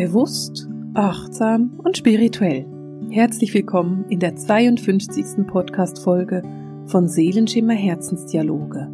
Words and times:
Bewusst, 0.00 0.68
achtsam 0.94 1.80
und 1.82 1.98
spirituell. 1.98 2.64
Herzlich 3.10 3.52
willkommen 3.52 4.04
in 4.08 4.20
der 4.20 4.36
52. 4.36 5.44
Podcast-Folge 5.44 6.44
von 6.86 7.08
Seelenschimmer 7.08 7.74
Herzensdialoge. 7.74 8.92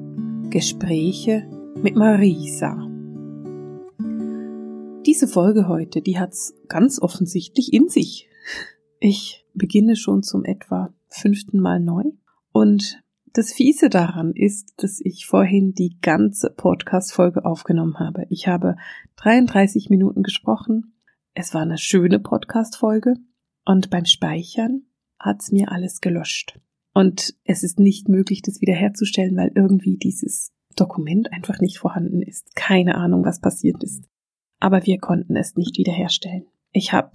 Gespräche 0.48 1.46
mit 1.76 1.94
Marisa. 1.94 2.88
Diese 5.04 5.28
Folge 5.28 5.68
heute, 5.68 6.00
die 6.00 6.18
hat's 6.18 6.54
ganz 6.68 6.98
offensichtlich 6.98 7.74
in 7.74 7.90
sich. 7.90 8.30
Ich 8.98 9.44
beginne 9.52 9.96
schon 9.96 10.22
zum 10.22 10.46
etwa 10.46 10.94
fünften 11.08 11.60
Mal 11.60 11.80
neu 11.80 12.04
und 12.50 13.04
das 13.34 13.52
Fiese 13.52 13.90
daran 13.90 14.32
ist, 14.32 14.72
dass 14.78 15.02
ich 15.02 15.26
vorhin 15.26 15.74
die 15.74 15.98
ganze 16.00 16.48
Podcast-Folge 16.48 17.44
aufgenommen 17.44 17.98
habe. 17.98 18.24
Ich 18.30 18.48
habe 18.48 18.76
33 19.16 19.90
Minuten 19.90 20.22
gesprochen. 20.22 20.93
Es 21.36 21.52
war 21.52 21.62
eine 21.62 21.78
schöne 21.78 22.20
Podcast-Folge. 22.20 23.16
Und 23.64 23.90
beim 23.90 24.04
Speichern 24.04 24.82
hat's 25.18 25.50
mir 25.50 25.72
alles 25.72 26.00
gelöscht. 26.00 26.60
Und 26.92 27.34
es 27.42 27.64
ist 27.64 27.80
nicht 27.80 28.08
möglich, 28.08 28.40
das 28.40 28.60
wiederherzustellen, 28.60 29.36
weil 29.36 29.50
irgendwie 29.56 29.96
dieses 29.96 30.52
Dokument 30.76 31.32
einfach 31.32 31.60
nicht 31.60 31.78
vorhanden 31.78 32.22
ist. 32.22 32.54
Keine 32.54 32.94
Ahnung, 32.94 33.24
was 33.24 33.40
passiert 33.40 33.82
ist. 33.82 34.04
Aber 34.60 34.86
wir 34.86 34.98
konnten 34.98 35.34
es 35.34 35.56
nicht 35.56 35.76
wiederherstellen. 35.76 36.46
Ich 36.70 36.92
habe 36.92 37.10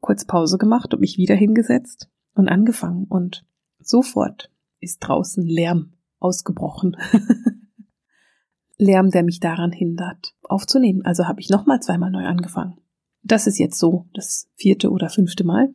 kurz 0.00 0.24
Pause 0.24 0.56
gemacht 0.56 0.94
und 0.94 1.00
mich 1.00 1.18
wieder 1.18 1.34
hingesetzt 1.34 2.08
und 2.34 2.48
angefangen 2.48 3.06
und 3.08 3.44
sofort 3.80 4.52
ist 4.78 5.00
draußen 5.00 5.44
Lärm 5.44 5.94
ausgebrochen. 6.20 6.96
Lärm, 8.78 9.10
der 9.10 9.24
mich 9.24 9.40
daran 9.40 9.72
hindert, 9.72 10.36
aufzunehmen. 10.42 11.04
Also 11.04 11.26
habe 11.26 11.40
ich 11.40 11.50
nochmal 11.50 11.80
zweimal 11.80 12.12
neu 12.12 12.24
angefangen. 12.24 12.80
Das 13.28 13.46
ist 13.46 13.58
jetzt 13.58 13.78
so 13.78 14.06
das 14.14 14.48
vierte 14.56 14.90
oder 14.90 15.10
fünfte 15.10 15.44
Mal. 15.44 15.74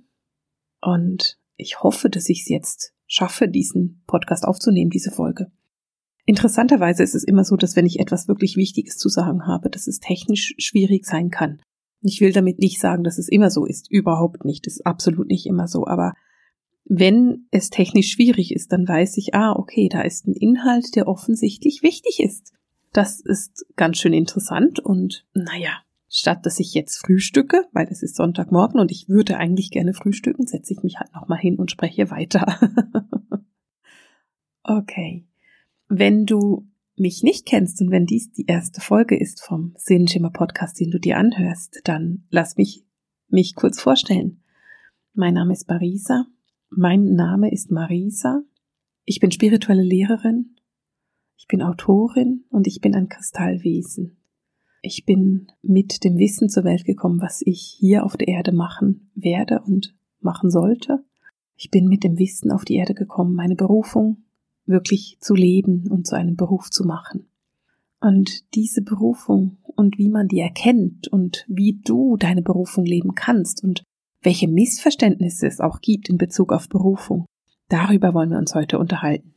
Und 0.82 1.38
ich 1.56 1.82
hoffe, 1.84 2.10
dass 2.10 2.28
ich 2.28 2.42
es 2.42 2.50
jetzt 2.50 2.94
schaffe, 3.06 3.48
diesen 3.48 4.04
Podcast 4.08 4.44
aufzunehmen, 4.44 4.90
diese 4.90 5.12
Folge. 5.12 5.52
Interessanterweise 6.26 7.04
ist 7.04 7.14
es 7.14 7.24
immer 7.24 7.44
so, 7.44 7.56
dass 7.56 7.76
wenn 7.76 7.86
ich 7.86 8.00
etwas 8.00 8.28
wirklich 8.28 8.58
Wichtiges 8.58 8.98
zu 8.98 9.08
sagen 9.08 9.46
habe, 9.46 9.70
dass 9.70 9.88
es 9.88 10.00
technisch 10.00 10.56
schwierig 10.58 11.06
sein 11.06 11.30
kann. 11.30 11.62
Ich 12.02 12.22
will 12.22 12.32
damit 12.32 12.60
nicht 12.60 12.82
sagen, 12.82 13.04
dass 13.04 13.20
es 13.20 13.30
immer 13.30 13.52
so 13.52 13.66
ist. 13.66 13.90
Überhaupt 13.92 14.46
nicht. 14.46 14.66
Das 14.66 14.78
ist 14.78 14.86
absolut 14.86 15.28
nicht 15.28 15.46
immer 15.46 15.68
so. 15.68 15.86
Aber 15.86 16.14
wenn 16.86 17.48
es 17.52 17.70
technisch 17.70 18.10
schwierig 18.10 18.54
ist, 18.54 18.74
dann 18.74 18.88
weiß 18.88 19.18
ich, 19.18 19.36
ah, 19.36 19.54
okay, 19.54 19.90
da 19.90 20.02
ist 20.02 20.28
ein 20.28 20.34
Inhalt, 20.34 20.96
der 20.96 21.08
offensichtlich 21.08 21.84
wichtig 21.84 22.20
ist. 22.20 22.54
Das 22.94 23.20
ist 23.20 23.66
ganz 23.76 23.98
schön 23.98 24.14
interessant 24.14 24.80
und 24.80 25.26
naja, 25.34 25.82
statt 26.16 26.46
dass 26.46 26.60
ich 26.60 26.74
jetzt 26.74 26.98
frühstücke, 26.98 27.66
weil 27.72 27.88
es 27.90 28.04
ist 28.04 28.16
Sonntagmorgen 28.16 28.80
und 28.80 28.92
ich 28.92 29.10
würde 29.10 29.38
eigentlich 29.38 29.72
gerne 29.72 29.94
frühstücken, 29.94 30.46
setze 30.46 30.74
ich 30.74 30.84
mich 30.84 31.00
halt 31.00 31.14
nochmal 31.14 31.40
hin 31.40 31.58
und 31.58 31.72
spreche 31.72 32.12
weiter. 32.12 32.60
okay. 34.64 35.28
Wenn 35.90 36.26
du 36.26 36.68
mich 36.96 37.24
nicht 37.24 37.46
kennst 37.46 37.82
und 37.82 37.92
wenn 37.92 38.06
dies 38.06 38.32
die 38.32 38.46
erste 38.46 38.82
Folge 38.82 39.20
ist 39.20 39.44
vom 39.44 39.74
Sehenschimmer 39.78 40.30
Podcast, 40.30 40.80
den 40.80 40.92
du 40.92 41.00
dir 41.00 41.18
anhörst, 41.18 41.82
dann 41.86 42.26
lass 42.30 42.58
mich 42.58 42.86
mich 43.28 43.56
kurz 43.56 43.82
vorstellen. 43.82 44.44
Mein 45.14 45.34
Name 45.34 45.54
ist 45.54 45.68
Marisa 45.68 46.28
mein 46.76 47.14
Name 47.14 47.52
ist 47.52 47.70
Marisa. 47.70 48.42
Ich 49.06 49.20
bin 49.20 49.32
spirituelle 49.32 49.84
Lehrerin. 49.84 50.56
Ich 51.38 51.48
bin 51.48 51.62
Autorin 51.62 52.46
und 52.50 52.66
ich 52.68 52.82
bin 52.82 52.96
ein 52.96 53.10
Kristallwesen. 53.10 54.18
Ich 54.86 55.06
bin 55.06 55.48
mit 55.62 56.04
dem 56.04 56.18
Wissen 56.18 56.50
zur 56.50 56.66
Welt 56.66 56.84
gekommen, 56.84 57.22
was 57.22 57.42
ich 57.42 57.62
hier 57.80 58.04
auf 58.04 58.18
der 58.18 58.28
Erde 58.28 58.52
machen 58.52 59.10
werde 59.16 59.62
und 59.66 59.96
machen 60.20 60.52
sollte. 60.52 61.06
Ich 61.56 61.72
bin 61.72 61.88
mit 61.88 62.04
dem 62.04 62.20
Wissen 62.20 62.52
auf 62.52 62.66
die 62.66 62.76
Erde 62.76 62.94
gekommen, 62.94 63.34
meine 63.34 63.56
Berufung 63.56 64.26
wirklich 64.66 65.18
zu 65.22 65.36
leben 65.36 65.88
und 65.90 66.06
zu 66.06 66.18
einem 66.18 66.36
Beruf 66.36 66.70
zu 66.70 66.84
machen. 66.84 67.30
Und 68.02 68.54
diese 68.56 68.82
Berufung 68.82 69.58
und 69.64 69.98
wie 69.98 70.10
man 70.10 70.28
die 70.28 70.42
erkennt 70.42 71.08
und 71.08 71.46
wie 71.48 71.80
du 71.86 72.18
deine 72.18 72.42
Berufung 72.42 72.84
leben 72.84 73.16
kannst 73.16 73.64
und 73.64 73.84
welche 74.22 74.50
Missverständnisse 74.50 75.48
es 75.48 75.62
auch 75.62 75.80
gibt 75.80 76.10
in 76.10 76.18
Bezug 76.18 76.52
auf 76.52 76.68
Berufung. 76.68 77.26
Darüber 77.70 78.14
wollen 78.14 78.32
wir 78.32 78.38
uns 78.38 78.54
heute 78.54 78.80
unterhalten. 78.80 79.34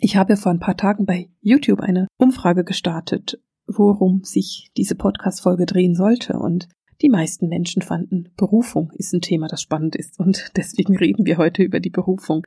Ich 0.00 0.16
habe 0.16 0.36
vor 0.36 0.50
ein 0.50 0.58
paar 0.58 0.76
Tagen 0.76 1.06
bei 1.06 1.30
YouTube 1.40 1.78
eine 1.78 2.08
Umfrage 2.18 2.64
gestartet, 2.64 3.40
worum 3.76 4.24
sich 4.24 4.70
diese 4.76 4.94
Podcast-Folge 4.94 5.66
drehen 5.66 5.94
sollte 5.94 6.38
und 6.38 6.68
die 7.02 7.08
meisten 7.08 7.48
Menschen 7.48 7.82
fanden, 7.82 8.28
Berufung 8.36 8.92
ist 8.94 9.12
ein 9.12 9.20
Thema, 9.20 9.48
das 9.48 9.60
spannend 9.60 9.96
ist 9.96 10.18
und 10.20 10.52
deswegen 10.56 10.96
reden 10.96 11.26
wir 11.26 11.36
heute 11.36 11.62
über 11.62 11.80
die 11.80 11.90
Berufung. 11.90 12.46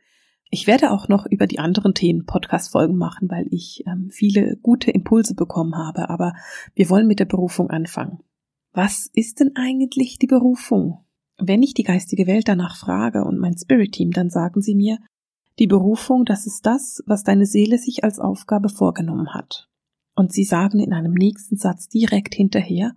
Ich 0.49 0.67
werde 0.67 0.91
auch 0.91 1.07
noch 1.07 1.25
über 1.25 1.47
die 1.47 1.59
anderen 1.59 1.93
Themen 1.93 2.25
Podcast-Folgen 2.25 2.95
machen, 2.95 3.29
weil 3.29 3.47
ich 3.51 3.83
ähm, 3.87 4.09
viele 4.11 4.57
gute 4.57 4.91
Impulse 4.91 5.35
bekommen 5.35 5.75
habe, 5.75 6.09
aber 6.09 6.33
wir 6.75 6.89
wollen 6.89 7.07
mit 7.07 7.19
der 7.19 7.25
Berufung 7.25 7.69
anfangen. 7.69 8.19
Was 8.71 9.09
ist 9.13 9.39
denn 9.39 9.51
eigentlich 9.55 10.19
die 10.19 10.27
Berufung? 10.27 10.99
Wenn 11.37 11.63
ich 11.63 11.73
die 11.73 11.83
geistige 11.83 12.27
Welt 12.27 12.47
danach 12.47 12.77
frage 12.77 13.25
und 13.25 13.39
mein 13.39 13.57
Spirit-Team, 13.57 14.11
dann 14.11 14.29
sagen 14.29 14.61
sie 14.61 14.75
mir, 14.75 14.99
die 15.59 15.67
Berufung, 15.67 16.25
das 16.25 16.45
ist 16.45 16.65
das, 16.65 17.03
was 17.05 17.23
deine 17.23 17.45
Seele 17.45 17.77
sich 17.77 18.03
als 18.03 18.19
Aufgabe 18.19 18.69
vorgenommen 18.69 19.33
hat. 19.33 19.69
Und 20.15 20.31
sie 20.31 20.43
sagen 20.43 20.79
in 20.79 20.93
einem 20.93 21.13
nächsten 21.13 21.57
Satz 21.57 21.89
direkt 21.89 22.33
hinterher, 22.33 22.95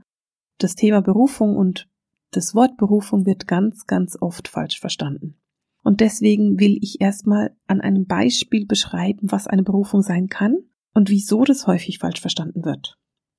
das 0.58 0.74
Thema 0.74 1.02
Berufung 1.02 1.56
und 1.56 1.88
das 2.30 2.54
Wort 2.54 2.76
Berufung 2.76 3.26
wird 3.26 3.46
ganz, 3.46 3.86
ganz 3.86 4.16
oft 4.20 4.48
falsch 4.48 4.80
verstanden. 4.80 5.38
Und 5.82 6.00
deswegen 6.00 6.60
will 6.60 6.78
ich 6.82 7.00
erstmal 7.00 7.56
an 7.66 7.80
einem 7.80 8.06
Beispiel 8.06 8.66
beschreiben, 8.66 9.30
was 9.30 9.46
eine 9.46 9.62
Berufung 9.62 10.02
sein 10.02 10.28
kann 10.28 10.58
und 10.92 11.08
wieso 11.08 11.44
das 11.44 11.66
häufig 11.66 11.98
falsch 11.98 12.20
verstanden 12.20 12.64
wird. 12.64 12.98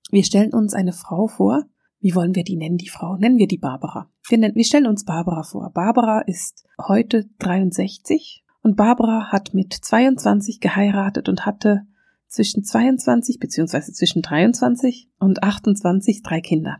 Wir 0.10 0.24
stellen 0.24 0.54
uns 0.54 0.74
eine 0.74 0.94
Frau 0.94 1.28
vor, 1.28 1.66
wie 2.00 2.16
wollen 2.16 2.34
wir 2.34 2.44
die 2.44 2.56
nennen, 2.56 2.78
die 2.78 2.90
Frau? 2.90 3.18
Nennen 3.18 3.38
wir 3.38 3.48
die 3.48 3.58
Barbara. 3.58 4.10
Wir, 4.28 4.38
nennen, 4.38 4.56
wir 4.56 4.64
stellen 4.64 4.88
uns 4.88 5.04
Barbara 5.04 5.44
vor. 5.44 5.70
Barbara 5.72 6.22
ist 6.22 6.66
heute 6.88 7.30
63 7.40 8.44
und 8.62 8.78
Barbara 8.78 9.32
hat 9.32 9.54
mit 9.54 9.74
22 9.74 10.62
geheiratet 10.62 11.30
und 11.30 11.46
hatte 11.46 11.86
zwischen 12.30 12.64
22 12.64 13.40
beziehungsweise 13.40 13.92
zwischen 13.92 14.22
23 14.22 15.10
und 15.20 15.44
28 15.44 16.24
drei 16.24 16.42
Kinder. 16.42 16.78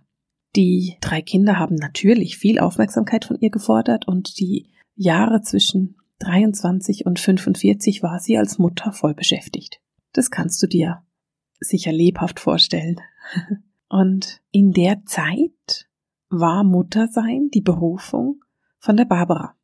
Die 0.56 0.98
drei 1.02 1.22
Kinder 1.22 1.60
haben 1.60 1.76
natürlich 1.76 2.38
viel 2.38 2.60
Aufmerksamkeit 2.60 3.26
von 3.26 3.38
ihr 3.40 3.50
gefordert 3.50 4.08
und 4.08 4.40
die 4.40 4.72
Jahre 4.96 5.42
zwischen 5.42 5.98
23 6.20 7.06
und 7.06 7.20
45 7.20 8.04
war 8.04 8.20
sie 8.20 8.38
als 8.38 8.58
Mutter 8.58 8.92
voll 8.92 9.14
beschäftigt. 9.14 9.82
Das 10.14 10.32
kannst 10.32 10.62
du 10.62 10.68
dir 10.68 11.04
sicher 11.60 11.92
lebhaft 11.92 12.40
vorstellen. 12.40 13.00
Und 13.90 14.42
in 14.52 14.72
der 14.72 15.04
Zeit 15.06 15.90
war 16.30 16.64
Muttersein 16.64 17.50
die 17.52 17.62
Berufung 17.62 18.44
von 18.78 18.98
der 18.98 19.06
Barbara. 19.06 19.56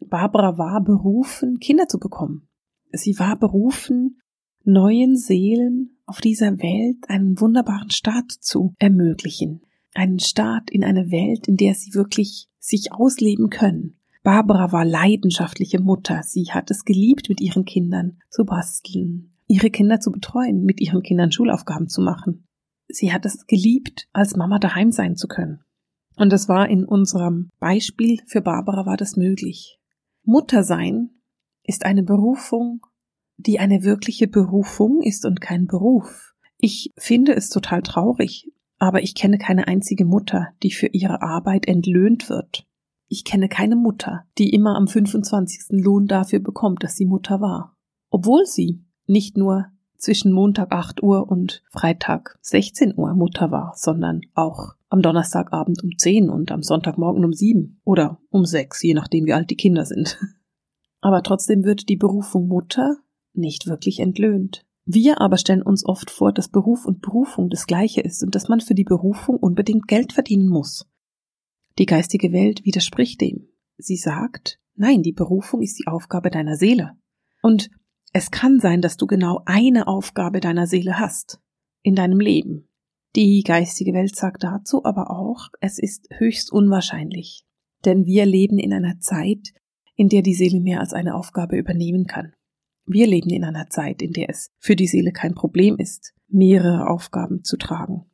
Barbara 0.00 0.58
war 0.58 0.82
berufen, 0.82 1.58
Kinder 1.58 1.86
zu 1.86 1.98
bekommen. 1.98 2.48
Sie 2.90 3.18
war 3.18 3.38
berufen, 3.38 4.20
neuen 4.64 5.16
Seelen 5.16 5.98
auf 6.06 6.20
dieser 6.20 6.58
Welt 6.58 7.08
einen 7.08 7.40
wunderbaren 7.40 7.90
Start 7.90 8.32
zu 8.32 8.74
ermöglichen. 8.78 9.62
Einen 9.94 10.18
Start 10.18 10.70
in 10.70 10.84
eine 10.84 11.10
Welt, 11.10 11.48
in 11.48 11.56
der 11.56 11.74
sie 11.74 11.94
wirklich 11.94 12.48
sich 12.58 12.92
ausleben 12.92 13.50
können. 13.50 13.98
Barbara 14.22 14.72
war 14.72 14.84
leidenschaftliche 14.84 15.80
Mutter. 15.80 16.22
Sie 16.22 16.46
hat 16.50 16.70
es 16.70 16.84
geliebt, 16.84 17.28
mit 17.28 17.40
ihren 17.40 17.64
Kindern 17.64 18.18
zu 18.30 18.44
basteln, 18.44 19.32
ihre 19.46 19.70
Kinder 19.70 20.00
zu 20.00 20.10
betreuen, 20.10 20.64
mit 20.64 20.80
ihren 20.80 21.02
Kindern 21.02 21.32
Schulaufgaben 21.32 21.88
zu 21.88 22.02
machen 22.02 22.44
sie 22.88 23.12
hat 23.12 23.24
es 23.26 23.46
geliebt, 23.46 24.08
als 24.12 24.36
Mama 24.36 24.58
daheim 24.58 24.90
sein 24.90 25.16
zu 25.16 25.28
können. 25.28 25.60
Und 26.16 26.32
das 26.32 26.48
war 26.48 26.68
in 26.68 26.84
unserem 26.84 27.50
Beispiel 27.60 28.20
für 28.26 28.40
Barbara 28.40 28.86
war 28.86 28.96
das 28.96 29.16
möglich. 29.16 29.78
Mutter 30.24 30.64
sein 30.64 31.10
ist 31.62 31.84
eine 31.84 32.02
Berufung, 32.02 32.80
die 33.38 33.58
eine 33.58 33.82
wirkliche 33.82 34.28
Berufung 34.28 35.00
ist 35.00 35.24
und 35.24 35.40
kein 35.40 35.66
Beruf. 35.66 36.34
Ich 36.58 36.92
finde 36.98 37.34
es 37.34 37.48
total 37.48 37.82
traurig, 37.82 38.50
aber 38.78 39.02
ich 39.02 39.14
kenne 39.14 39.38
keine 39.38 39.66
einzige 39.68 40.04
Mutter, 40.04 40.48
die 40.62 40.72
für 40.72 40.88
ihre 40.88 41.22
Arbeit 41.22 41.66
entlöhnt 41.66 42.28
wird. 42.28 42.66
Ich 43.08 43.24
kenne 43.24 43.48
keine 43.48 43.76
Mutter, 43.76 44.24
die 44.36 44.50
immer 44.50 44.76
am 44.76 44.86
25. 44.86 45.80
Lohn 45.82 46.06
dafür 46.06 46.40
bekommt, 46.40 46.82
dass 46.82 46.96
sie 46.96 47.06
Mutter 47.06 47.40
war. 47.40 47.74
Obwohl 48.10 48.44
sie 48.44 48.84
nicht 49.06 49.36
nur 49.36 49.66
zwischen 49.96 50.32
Montag 50.32 50.72
8 50.72 51.02
Uhr 51.02 51.28
und 51.28 51.62
Freitag 51.70 52.38
16 52.42 52.96
Uhr 52.96 53.14
Mutter 53.14 53.50
war, 53.50 53.72
sondern 53.76 54.20
auch 54.34 54.74
am 54.90 55.02
Donnerstagabend 55.02 55.82
um 55.82 55.96
10 55.96 56.28
und 56.28 56.52
am 56.52 56.62
Sonntagmorgen 56.62 57.24
um 57.24 57.32
7 57.32 57.80
oder 57.84 58.18
um 58.30 58.44
6, 58.44 58.82
je 58.82 58.94
nachdem 58.94 59.26
wie 59.26 59.32
alt 59.32 59.50
die 59.50 59.56
Kinder 59.56 59.84
sind. 59.84 60.18
Aber 61.00 61.22
trotzdem 61.22 61.64
wird 61.64 61.88
die 61.88 61.96
Berufung 61.96 62.48
Mutter 62.48 62.96
nicht 63.38 63.66
wirklich 63.66 64.00
entlöhnt. 64.00 64.66
Wir 64.84 65.20
aber 65.20 65.36
stellen 65.36 65.62
uns 65.62 65.84
oft 65.84 66.10
vor, 66.10 66.32
dass 66.32 66.48
Beruf 66.48 66.86
und 66.86 67.02
Berufung 67.02 67.50
das 67.50 67.66
gleiche 67.66 68.00
ist 68.00 68.22
und 68.22 68.34
dass 68.34 68.48
man 68.48 68.60
für 68.60 68.74
die 68.74 68.84
Berufung 68.84 69.36
unbedingt 69.36 69.86
Geld 69.86 70.12
verdienen 70.12 70.48
muss. 70.48 70.86
Die 71.78 71.86
geistige 71.86 72.32
Welt 72.32 72.64
widerspricht 72.64 73.20
dem. 73.20 73.48
Sie 73.76 73.96
sagt, 73.96 74.58
nein, 74.74 75.02
die 75.02 75.12
Berufung 75.12 75.62
ist 75.62 75.78
die 75.78 75.86
Aufgabe 75.86 76.30
deiner 76.30 76.56
Seele. 76.56 76.96
Und 77.42 77.70
es 78.12 78.30
kann 78.30 78.60
sein, 78.60 78.80
dass 78.80 78.96
du 78.96 79.06
genau 79.06 79.42
eine 79.44 79.86
Aufgabe 79.86 80.40
deiner 80.40 80.66
Seele 80.66 80.98
hast 80.98 81.38
in 81.82 81.94
deinem 81.94 82.20
Leben. 82.20 82.68
Die 83.14 83.42
geistige 83.42 83.92
Welt 83.92 84.16
sagt 84.16 84.42
dazu 84.42 84.84
aber 84.84 85.10
auch, 85.10 85.48
es 85.60 85.78
ist 85.78 86.08
höchst 86.16 86.50
unwahrscheinlich. 86.50 87.44
Denn 87.84 88.06
wir 88.06 88.26
leben 88.26 88.58
in 88.58 88.72
einer 88.72 88.98
Zeit, 89.00 89.52
in 89.94 90.08
der 90.08 90.22
die 90.22 90.34
Seele 90.34 90.60
mehr 90.60 90.80
als 90.80 90.92
eine 90.92 91.14
Aufgabe 91.14 91.56
übernehmen 91.56 92.06
kann. 92.06 92.32
Wir 92.90 93.06
leben 93.06 93.28
in 93.28 93.44
einer 93.44 93.68
Zeit, 93.68 94.00
in 94.00 94.14
der 94.14 94.30
es 94.30 94.50
für 94.58 94.74
die 94.74 94.86
Seele 94.86 95.12
kein 95.12 95.34
Problem 95.34 95.76
ist, 95.76 96.14
mehrere 96.26 96.88
Aufgaben 96.88 97.44
zu 97.44 97.58
tragen. 97.58 98.06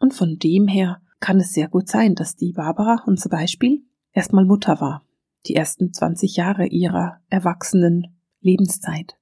Und 0.00 0.14
von 0.14 0.38
dem 0.38 0.66
her 0.66 1.00
kann 1.20 1.38
es 1.38 1.52
sehr 1.52 1.68
gut 1.68 1.88
sein, 1.88 2.16
dass 2.16 2.34
die 2.34 2.52
Barbara, 2.52 3.04
unser 3.06 3.30
Beispiel, 3.30 3.84
erstmal 4.12 4.44
Mutter 4.44 4.80
war, 4.80 5.06
die 5.46 5.54
ersten 5.54 5.92
20 5.92 6.34
Jahre 6.34 6.66
ihrer 6.66 7.20
erwachsenen 7.28 8.18
Lebenszeit. 8.40 9.14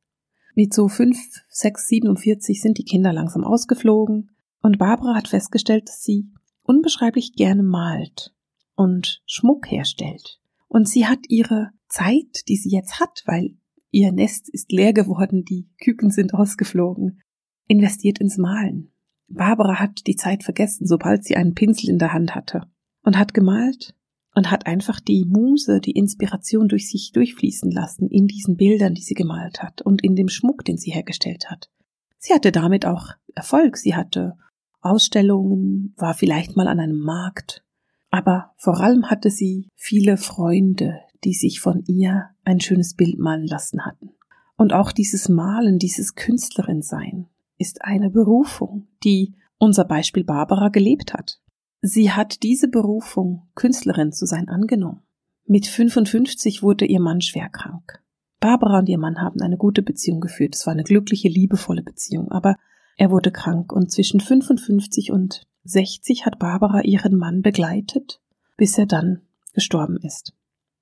Mit 0.55 0.73
so 0.73 0.89
5, 0.89 1.19
6, 1.51 1.87
47 1.87 2.62
sind 2.62 2.79
die 2.79 2.85
Kinder 2.85 3.12
langsam 3.12 3.45
ausgeflogen 3.45 4.31
und 4.62 4.79
Barbara 4.79 5.17
hat 5.17 5.29
festgestellt, 5.29 5.87
dass 5.87 6.03
sie 6.03 6.31
unbeschreiblich 6.62 7.35
gerne 7.35 7.62
malt 7.62 8.35
und 8.75 9.23
Schmuck 9.27 9.71
herstellt. 9.71 10.41
Und 10.67 10.89
sie 10.89 11.06
hat 11.06 11.29
ihre 11.29 11.73
Zeit, 11.89 12.49
die 12.49 12.56
sie 12.56 12.71
jetzt 12.71 13.01
hat, 13.01 13.23
weil 13.27 13.59
ihr 13.94 14.12
Nest 14.12 14.49
ist 14.49 14.73
leer 14.73 14.93
geworden, 14.93 15.44
die 15.44 15.69
Küken 15.82 16.11
sind 16.11 16.35
ausgeflogen, 16.35 17.23
investiert 17.69 18.19
ins 18.19 18.37
Malen. 18.37 18.93
Barbara 19.29 19.79
hat 19.79 20.06
die 20.06 20.17
Zeit 20.17 20.43
vergessen, 20.43 20.87
sobald 20.87 21.25
sie 21.25 21.37
einen 21.37 21.55
Pinsel 21.55 21.88
in 21.88 21.99
der 21.99 22.12
Hand 22.12 22.35
hatte 22.35 22.67
und 23.02 23.17
hat 23.17 23.32
gemalt 23.32 23.94
und 24.35 24.50
hat 24.50 24.67
einfach 24.67 25.00
die 25.00 25.25
Muse, 25.25 25.81
die 25.81 25.93
Inspiration 25.93 26.69
durch 26.69 26.91
sich 26.91 27.12
durchfließen 27.12 27.70
lassen 27.70 28.08
in 28.08 28.26
diesen 28.26 28.56
Bildern, 28.56 28.94
die 28.94 29.02
sie 29.02 29.14
gemalt 29.14 29.62
hat 29.62 29.81
und 29.81 30.02
in 30.02 30.17
dem 30.17 30.29
Schmuck, 30.29 30.64
den 30.64 30.76
sie 30.76 30.91
hergestellt 30.91 31.50
hat. 31.50 31.70
Sie 32.19 32.35
hatte 32.35 32.52
damit 32.52 32.87
auch 32.87 33.11
Erfolg. 33.35 33.76
Sie 33.76 33.94
hatte 33.94 34.37
Ausstellungen, 34.81 35.94
war 35.96 36.14
vielleicht 36.14 36.56
mal 36.56 36.69
an 36.69 36.81
einem 36.81 36.99
Markt, 36.99 37.64
aber 38.11 38.52
vor 38.56 38.81
allem 38.81 39.11
hatte 39.11 39.31
sie 39.31 39.69
viele 39.76 40.17
Freunde, 40.17 41.00
die 41.25 41.32
sich 41.35 41.61
von 41.61 41.82
ihr 41.87 42.31
ein 42.44 42.61
schönes 42.61 42.94
Bild 42.94 43.19
malen 43.19 43.47
lassen 43.47 43.85
hatten. 43.85 44.11
Und 44.56 44.73
auch 44.73 44.93
dieses 44.93 45.29
Malen, 45.29 45.79
dieses 45.79 46.15
Künstlerin-Sein 46.15 47.26
ist 47.59 47.85
eine 47.85 48.11
Berufung, 48.11 48.87
die 49.03 49.35
unser 49.59 49.85
Beispiel 49.85 50.25
Barbara 50.25 50.69
gelebt 50.69 51.15
hat. 51.15 51.41
Sie 51.81 52.12
hat 52.12 52.43
diese 52.43 52.69
Berufung, 52.69 53.49
Künstlerin 53.55 54.12
zu 54.12 54.26
sein, 54.26 54.49
angenommen. 54.49 55.03
Mit 55.47 55.67
55 55.67 56.62
wurde 56.62 56.87
ihr 56.87 57.00
Mann 57.00 57.21
schwer 57.21 57.49
krank. 57.50 58.03
Barbara 58.41 58.79
und 58.79 58.88
ihr 58.88 58.99
Mann 58.99 59.20
haben 59.20 59.41
eine 59.41 59.56
gute 59.56 59.82
Beziehung 59.82 60.20
geführt. 60.20 60.55
Es 60.55 60.67
war 60.67 60.73
eine 60.73 60.85
glückliche, 60.85 61.29
liebevolle 61.29 61.82
Beziehung. 61.82 62.31
Aber 62.31 62.56
er 62.97 63.11
wurde 63.11 63.32
krank 63.32 63.73
und 63.73 63.91
zwischen 63.91 64.20
55 64.20 65.11
und 65.11 65.47
60 65.65 66.27
hat 66.27 66.38
Barbara 66.38 66.82
ihren 66.82 67.17
Mann 67.17 67.43
begleitet, 67.43 68.20
bis 68.56 68.79
er 68.79 68.87
dann 68.87 69.23
gestorben 69.55 69.97
ist. 69.97 70.35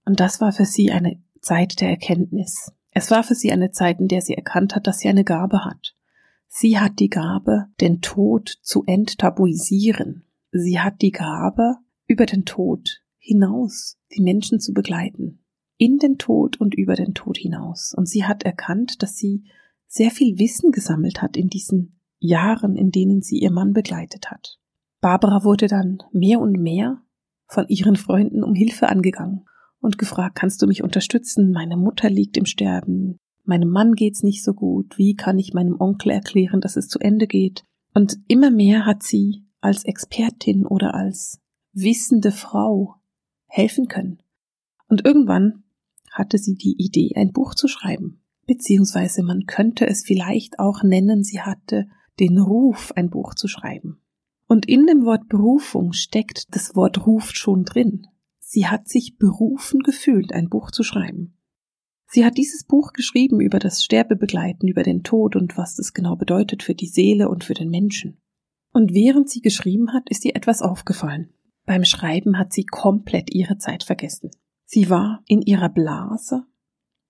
Und 0.05 0.21
das 0.21 0.41
war 0.41 0.53
für 0.53 0.65
sie 0.65 0.91
eine 0.91 1.23
Zeit 1.41 1.81
der 1.81 1.91
Erkenntnis. 1.91 2.73
Es 2.93 3.11
war 3.11 3.23
für 3.23 3.35
sie 3.35 3.53
eine 3.53 3.71
Zeit, 3.71 4.01
in 4.01 4.09
der 4.09 4.21
sie 4.21 4.35
erkannt 4.35 4.75
hat, 4.75 4.87
dass 4.87 4.99
sie 4.99 5.09
eine 5.09 5.25
Gabe 5.25 5.65
hat. 5.65 5.95
Sie 6.49 6.79
hat 6.79 6.99
die 6.99 7.09
Gabe, 7.09 7.67
den 7.81 8.01
Tod 8.01 8.59
zu 8.63 8.85
enttabuisieren. 8.85 10.25
Sie 10.51 10.81
hat 10.81 11.01
die 11.01 11.13
Gabe, 11.13 11.77
über 12.07 12.27
den 12.27 12.45
Tod 12.45 13.01
hinaus 13.19 13.97
die 14.15 14.21
Menschen 14.21 14.61
zu 14.61 14.75
begleiten. 14.75 15.45
In 15.79 15.99
den 15.99 16.19
Tod 16.19 16.61
und 16.61 16.75
über 16.75 16.95
den 16.95 17.15
Tod 17.15 17.39
hinaus. 17.39 17.95
Und 17.97 18.07
sie 18.07 18.25
hat 18.25 18.43
erkannt, 18.43 19.03
dass 19.03 19.17
sie 19.17 19.45
sehr 19.87 20.11
viel 20.11 20.39
Wissen 20.39 20.73
gesammelt 20.73 21.23
hat 21.23 21.37
in 21.37 21.49
diesen 21.49 22.01
Jahren, 22.19 22.77
in 22.77 22.91
denen 22.91 23.23
sie 23.23 23.39
ihr 23.39 23.51
Mann 23.51 23.73
begleitet 23.73 24.31
hat. 24.31 24.59
Barbara 25.01 25.45
wurde 25.45 25.69
dann 25.69 25.99
mehr 26.13 26.41
und 26.41 26.61
mehr 26.61 27.03
von 27.47 27.67
ihren 27.69 27.97
Freunden 27.97 28.45
um 28.45 28.55
Hilfe 28.55 28.89
angegangen 28.89 29.47
und 29.83 29.99
gefragt, 29.99 30.37
kannst 30.37 30.63
du 30.63 30.67
mich 30.67 30.83
unterstützen? 30.83 31.51
Meine 31.51 31.77
Mutter 31.77 32.09
liegt 32.09 32.39
im 32.39 32.47
Sterben. 32.47 33.19
Meinem 33.45 33.69
Mann 33.69 33.95
geht's 33.95 34.23
nicht 34.23 34.43
so 34.43 34.55
gut. 34.55 34.97
Wie 34.97 35.15
kann 35.15 35.39
ich 35.39 35.53
meinem 35.53 35.77
Onkel 35.79 36.13
erklären, 36.13 36.61
dass 36.61 36.77
es 36.77 36.89
zu 36.89 36.99
Ende 37.01 37.27
geht? 37.27 37.65
Und 37.93 38.17
immer 38.29 38.51
mehr 38.51 38.87
hat 38.87 39.03
sie 39.03 39.45
als 39.61 39.85
Expertin 39.85 40.65
oder 40.65 40.95
als 40.95 41.41
wissende 41.73 42.31
Frau 42.31 42.95
helfen 43.47 43.89
können. 43.89 44.23
Und 44.89 45.05
irgendwann 45.05 45.65
hatte 46.11 46.39
sie 46.39 46.55
die 46.55 46.77
Idee, 46.79 47.13
ein 47.17 47.33
Buch 47.33 47.55
zu 47.55 47.69
schreiben. 47.69 48.23
Beziehungsweise 48.47 49.23
man 49.23 49.47
könnte 49.47 49.87
es 49.87 50.05
vielleicht 50.05 50.59
auch 50.59 50.83
nennen, 50.83 51.25
sie 51.25 51.41
hatte 51.41 51.87
den 52.21 52.39
Ruf, 52.39 52.93
ein 52.95 53.11
Buch 53.11 53.35
zu 53.35 53.49
schreiben. 53.49 54.01
Und 54.47 54.67
in 54.67 54.87
dem 54.87 55.05
Wort 55.05 55.29
Berufung 55.29 55.93
steckt 55.93 56.55
das 56.55 56.77
Wort 56.77 57.07
Ruf 57.07 57.31
schon 57.33 57.65
drin. 57.65 58.07
Sie 58.53 58.67
hat 58.67 58.87
sich 58.87 59.17
berufen 59.17 59.81
gefühlt, 59.81 60.35
ein 60.35 60.51
Buch 60.51 60.73
zu 60.73 60.83
schreiben. 60.83 61.39
Sie 62.07 62.23
hat 62.23 62.37
dieses 62.37 62.65
Buch 62.65 62.93
geschrieben 62.93 63.41
über 63.41 63.59
das 63.59 63.83
Sterbebegleiten, 63.83 64.69
über 64.69 64.83
den 64.83 65.03
Tod 65.03 65.37
und 65.37 65.57
was 65.57 65.75
das 65.75 65.95
genau 65.95 66.17
bedeutet 66.17 66.63
für 66.63 66.75
die 66.75 66.87
Seele 66.87 67.31
und 67.31 67.45
für 67.45 67.55
den 67.55 67.71
Menschen. 67.71 68.21
Und 68.75 68.93
während 68.93 69.31
sie 69.31 69.41
geschrieben 69.41 69.95
hat, 69.95 70.03
ist 70.11 70.27
ihr 70.27 70.37
etwas 70.37 70.61
aufgefallen. 70.61 71.33
Beim 71.65 71.87
Schreiben 71.87 72.37
hat 72.37 72.53
sie 72.53 72.67
komplett 72.67 73.35
ihre 73.35 73.57
Zeit 73.57 73.85
vergessen. 73.85 74.29
Sie 74.67 74.91
war 74.91 75.23
in 75.27 75.41
ihrer 75.41 75.71
Blase 75.71 76.45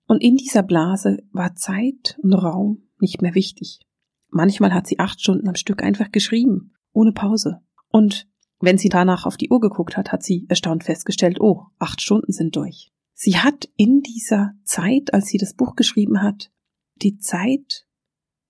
und 0.07 0.23
in 0.23 0.37
dieser 0.37 0.63
Blase 0.63 1.25
war 1.33 1.57
Zeit 1.57 2.21
und 2.23 2.35
Raum 2.35 2.89
nicht 3.01 3.21
mehr 3.21 3.35
wichtig. 3.35 3.81
Manchmal 4.29 4.73
hat 4.73 4.87
sie 4.87 5.01
acht 5.01 5.21
Stunden 5.21 5.49
am 5.49 5.57
Stück 5.57 5.83
einfach 5.83 6.13
geschrieben, 6.13 6.75
ohne 6.93 7.11
Pause. 7.11 7.63
Und 7.89 8.29
wenn 8.63 8.79
sie 8.79 8.89
danach 8.89 9.27
auf 9.27 9.37
die 9.37 9.51
Uhr 9.51 9.61
geguckt 9.61 9.97
hat, 9.97 10.13
hat 10.13 10.23
sie 10.23 10.47
erstaunt 10.49 10.85
festgestellt, 10.85 11.41
oh, 11.41 11.67
acht 11.79 12.01
Stunden 12.01 12.33
sind 12.33 12.55
durch. 12.55 12.93
Sie 13.13 13.37
hat 13.37 13.69
in 13.77 14.03
dieser 14.03 14.53
Zeit, 14.65 15.13
als 15.13 15.27
sie 15.27 15.37
das 15.37 15.55
Buch 15.55 15.75
geschrieben 15.75 16.23
hat, 16.23 16.51
die 16.95 17.19
Zeit 17.19 17.87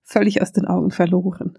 völlig 0.03 0.41
aus 0.41 0.51
den 0.51 0.65
Augen 0.65 0.91
verloren. 0.91 1.57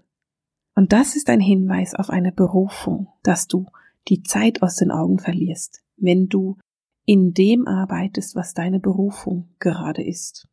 Und 0.73 0.93
das 0.93 1.15
ist 1.15 1.29
ein 1.29 1.41
Hinweis 1.41 1.95
auf 1.95 2.09
eine 2.09 2.31
Berufung, 2.31 3.09
dass 3.23 3.47
du 3.47 3.67
die 4.07 4.23
Zeit 4.23 4.61
aus 4.61 4.75
den 4.75 4.91
Augen 4.91 5.19
verlierst, 5.19 5.83
wenn 5.97 6.27
du 6.27 6.57
in 7.05 7.33
dem 7.33 7.67
arbeitest, 7.67 8.35
was 8.35 8.53
deine 8.53 8.79
Berufung 8.79 9.49
gerade 9.59 10.03
ist. 10.03 10.47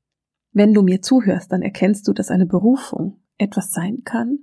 Wenn 0.53 0.75
du 0.75 0.83
mir 0.83 1.03
zuhörst, 1.03 1.53
dann 1.53 1.63
erkennst 1.63 2.07
du, 2.09 2.13
dass 2.13 2.31
eine 2.31 2.47
Berufung 2.47 3.21
etwas 3.39 3.71
sein 3.71 4.03
kann, 4.05 4.41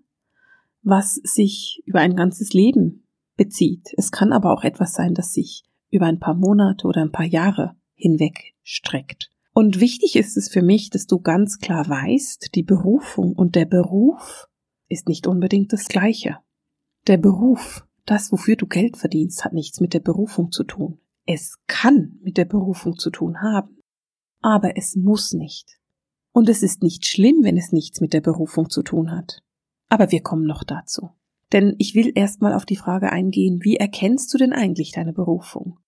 was 0.82 1.16
sich 1.16 1.84
über 1.86 2.00
ein 2.00 2.16
ganzes 2.16 2.54
Leben 2.54 3.04
bezieht. 3.40 3.94
Es 3.96 4.12
kann 4.12 4.34
aber 4.34 4.52
auch 4.52 4.64
etwas 4.64 4.92
sein, 4.92 5.14
das 5.14 5.32
sich 5.32 5.64
über 5.90 6.08
ein 6.08 6.20
paar 6.20 6.36
Monate 6.36 6.86
oder 6.86 7.02
ein 7.02 7.14
paar 7.14 7.26
Jahre 7.26 7.78
hinweg 7.96 8.54
streckt. 8.64 9.32
Und 9.54 9.80
wichtig 9.80 10.18
ist 10.18 10.36
es 10.36 10.50
für 10.50 10.62
mich, 10.62 10.90
dass 10.90 11.08
du 11.08 11.20
ganz 11.22 11.60
klar 11.60 11.88
weißt, 11.88 12.54
die 12.54 12.64
Berufung 12.64 13.34
und 13.34 13.56
der 13.56 13.66
Beruf 13.66 14.48
ist 14.90 15.08
nicht 15.08 15.26
unbedingt 15.26 15.72
das 15.72 15.88
gleiche. 15.88 16.40
Der 17.08 17.18
Beruf, 17.18 17.88
das, 18.06 18.30
wofür 18.34 18.58
du 18.58 18.68
Geld 18.68 18.98
verdienst, 18.98 19.46
hat 19.46 19.54
nichts 19.54 19.80
mit 19.80 19.94
der 19.94 20.02
Berufung 20.02 20.52
zu 20.52 20.66
tun. 20.66 21.00
Es 21.26 21.56
kann 21.66 22.20
mit 22.22 22.36
der 22.38 22.46
Berufung 22.46 22.98
zu 22.98 23.10
tun 23.10 23.42
haben, 23.42 23.78
aber 24.42 24.76
es 24.76 24.98
muss 24.98 25.32
nicht. 25.32 25.80
Und 26.34 26.50
es 26.50 26.62
ist 26.62 26.84
nicht 26.84 27.06
schlimm, 27.06 27.44
wenn 27.44 27.56
es 27.56 27.72
nichts 27.72 28.02
mit 28.02 28.12
der 28.12 28.22
Berufung 28.22 28.70
zu 28.70 28.84
tun 28.84 29.12
hat. 29.12 29.42
Aber 29.88 30.12
wir 30.12 30.22
kommen 30.22 30.46
noch 30.46 30.66
dazu. 30.66 31.12
Denn 31.52 31.76
ich 31.78 31.96
will 31.96 32.12
erstmal 32.14 32.54
auf 32.54 32.66
die 32.66 32.76
Frage 32.76 33.12
eingehen, 33.12 33.60
wie 33.64 33.78
erkennst 33.78 34.34
du 34.34 34.38
denn 34.38 34.54
eigentlich 34.54 34.92
deine 34.92 35.14
Berufung? 35.14 35.80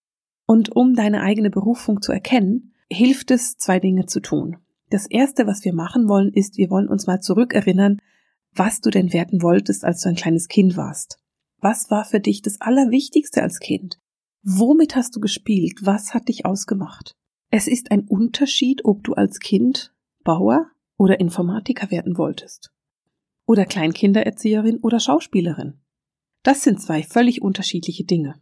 Und 0.48 0.76
um 0.76 0.96
deine 0.96 1.22
eigene 1.22 1.50
Berufung 1.50 2.02
zu 2.02 2.12
erkennen, 2.12 2.74
hilft 2.90 3.32
es, 3.32 3.58
zwei 3.58 3.80
Dinge 3.80 4.06
zu 4.06 4.20
tun. 4.20 4.58
Das 4.90 5.06
erste, 5.06 5.48
was 5.48 5.64
wir 5.64 5.74
machen 5.74 6.10
wollen, 6.10 6.34
ist, 6.34 6.58
wir 6.58 6.70
wollen 6.70 6.90
uns 6.90 7.08
mal 7.08 7.22
zurückerinnern, 7.22 8.02
was 8.54 8.82
du 8.82 8.90
denn 8.90 9.14
werden 9.14 9.42
wolltest, 9.42 9.86
als 9.86 10.02
du 10.02 10.10
ein 10.10 10.16
kleines 10.16 10.48
Kind 10.48 10.76
warst. 10.76 11.18
Was 11.60 11.90
war 11.90 12.04
für 12.04 12.20
dich 12.20 12.42
das 12.42 12.60
Allerwichtigste 12.60 13.42
als 13.42 13.60
Kind? 13.60 14.00
Womit 14.44 14.96
hast 14.96 15.16
du 15.16 15.20
gespielt? 15.20 15.80
Was 15.84 16.14
hat 16.14 16.28
dich 16.28 16.46
ausgemacht? 16.46 17.16
Es 17.52 17.68
ist 17.68 17.92
ein 17.92 18.08
Unterschied, 18.08 18.84
ob 18.84 19.04
du 19.04 19.14
als 19.14 19.40
Kind 19.40 19.94
Bauer 20.24 20.68
oder 20.98 21.20
Informatiker 21.20 21.92
werden 21.92 22.18
wolltest. 22.18 22.72
Oder 23.52 23.66
Kleinkindererzieherin 23.66 24.78
oder 24.78 25.02
Schauspielerin. 25.02 25.82
Das 26.42 26.64
sind 26.64 26.82
zwei 26.82 27.04
völlig 27.04 27.42
unterschiedliche 27.42 28.06
Dinge. 28.06 28.36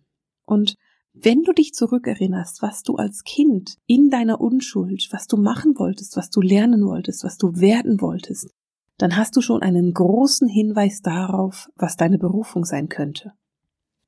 Und 0.45 0.75
wenn 1.13 1.41
du 1.41 1.51
dich 1.51 1.73
zurückerinnerst, 1.73 2.61
was 2.61 2.83
du 2.83 2.93
als 2.93 3.23
Kind 3.23 3.77
in 3.87 4.11
deiner 4.11 4.39
Unschuld, 4.39 5.07
was 5.09 5.25
du 5.25 5.37
machen 5.37 5.73
wolltest, 5.79 6.15
was 6.15 6.29
du 6.29 6.41
lernen 6.41 6.85
wolltest, 6.85 7.23
was 7.23 7.39
du 7.39 7.59
werden 7.59 8.01
wolltest, 8.01 8.51
dann 8.99 9.17
hast 9.17 9.35
du 9.35 9.41
schon 9.41 9.63
einen 9.63 9.93
großen 9.93 10.47
Hinweis 10.47 11.01
darauf, 11.01 11.71
was 11.75 11.97
deine 11.97 12.19
Berufung 12.19 12.63
sein 12.63 12.87
könnte. 12.87 13.33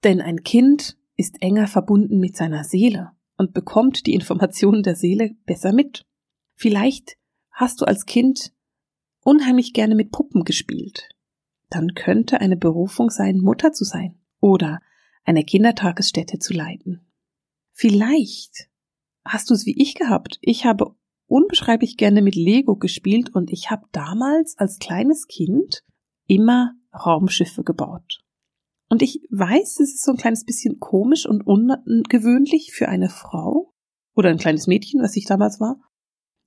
Denn 0.04 0.22
ein 0.22 0.44
Kind 0.44 1.00
ist 1.16 1.42
enger 1.42 1.66
verbunden 1.66 2.20
mit 2.20 2.38
seiner 2.38 2.64
Seele 2.64 3.10
und 3.38 3.56
bekommt 3.56 4.06
die 4.06 4.14
Informationen 4.14 4.84
der 4.84 4.96
Seele 4.96 5.32
besser 5.48 5.74
mit. 5.74 6.04
Vielleicht 6.54 7.18
hast 7.50 7.82
du 7.82 7.86
als 7.86 8.06
Kind 8.06 8.54
unheimlich 9.24 9.74
gerne 9.74 9.96
mit 9.96 10.12
Puppen 10.12 10.44
gespielt. 10.44 11.10
Dann 11.70 11.94
könnte 11.94 12.42
eine 12.42 12.58
Berufung 12.58 13.10
sein, 13.10 13.40
Mutter 13.40 13.72
zu 13.72 13.84
sein 13.84 14.20
oder 14.40 14.80
eine 15.24 15.44
Kindertagesstätte 15.44 16.40
zu 16.40 16.54
leiten. 16.54 17.06
Vielleicht 17.72 18.70
hast 19.24 19.50
du 19.50 19.54
es 19.54 19.66
wie 19.66 19.80
ich 19.82 19.96
gehabt. 19.96 20.38
Ich 20.42 20.66
habe 20.66 20.96
unbeschreiblich 21.28 21.98
gerne 21.98 22.22
mit 22.22 22.36
Lego 22.36 22.76
gespielt 22.76 23.34
und 23.34 23.52
ich 23.52 23.72
habe 23.72 23.86
damals 23.92 24.58
als 24.58 24.80
kleines 24.80 25.28
Kind 25.28 25.84
immer 26.28 26.74
Raumschiffe 26.94 27.64
gebaut. 27.64 28.20
Und 28.90 29.02
ich 29.02 29.22
weiß, 29.30 29.80
es 29.80 29.94
ist 29.94 30.04
so 30.04 30.12
ein 30.12 30.18
kleines 30.18 30.44
bisschen 30.44 30.80
komisch 30.80 31.26
und 31.26 31.48
ungewöhnlich 31.48 32.74
für 32.74 32.90
eine 32.90 33.08
Frau 33.08 33.74
oder 34.16 34.30
ein 34.30 34.38
kleines 34.38 34.68
Mädchen, 34.68 35.02
was 35.02 35.16
ich 35.16 35.26
damals 35.26 35.62
war. 35.62 35.80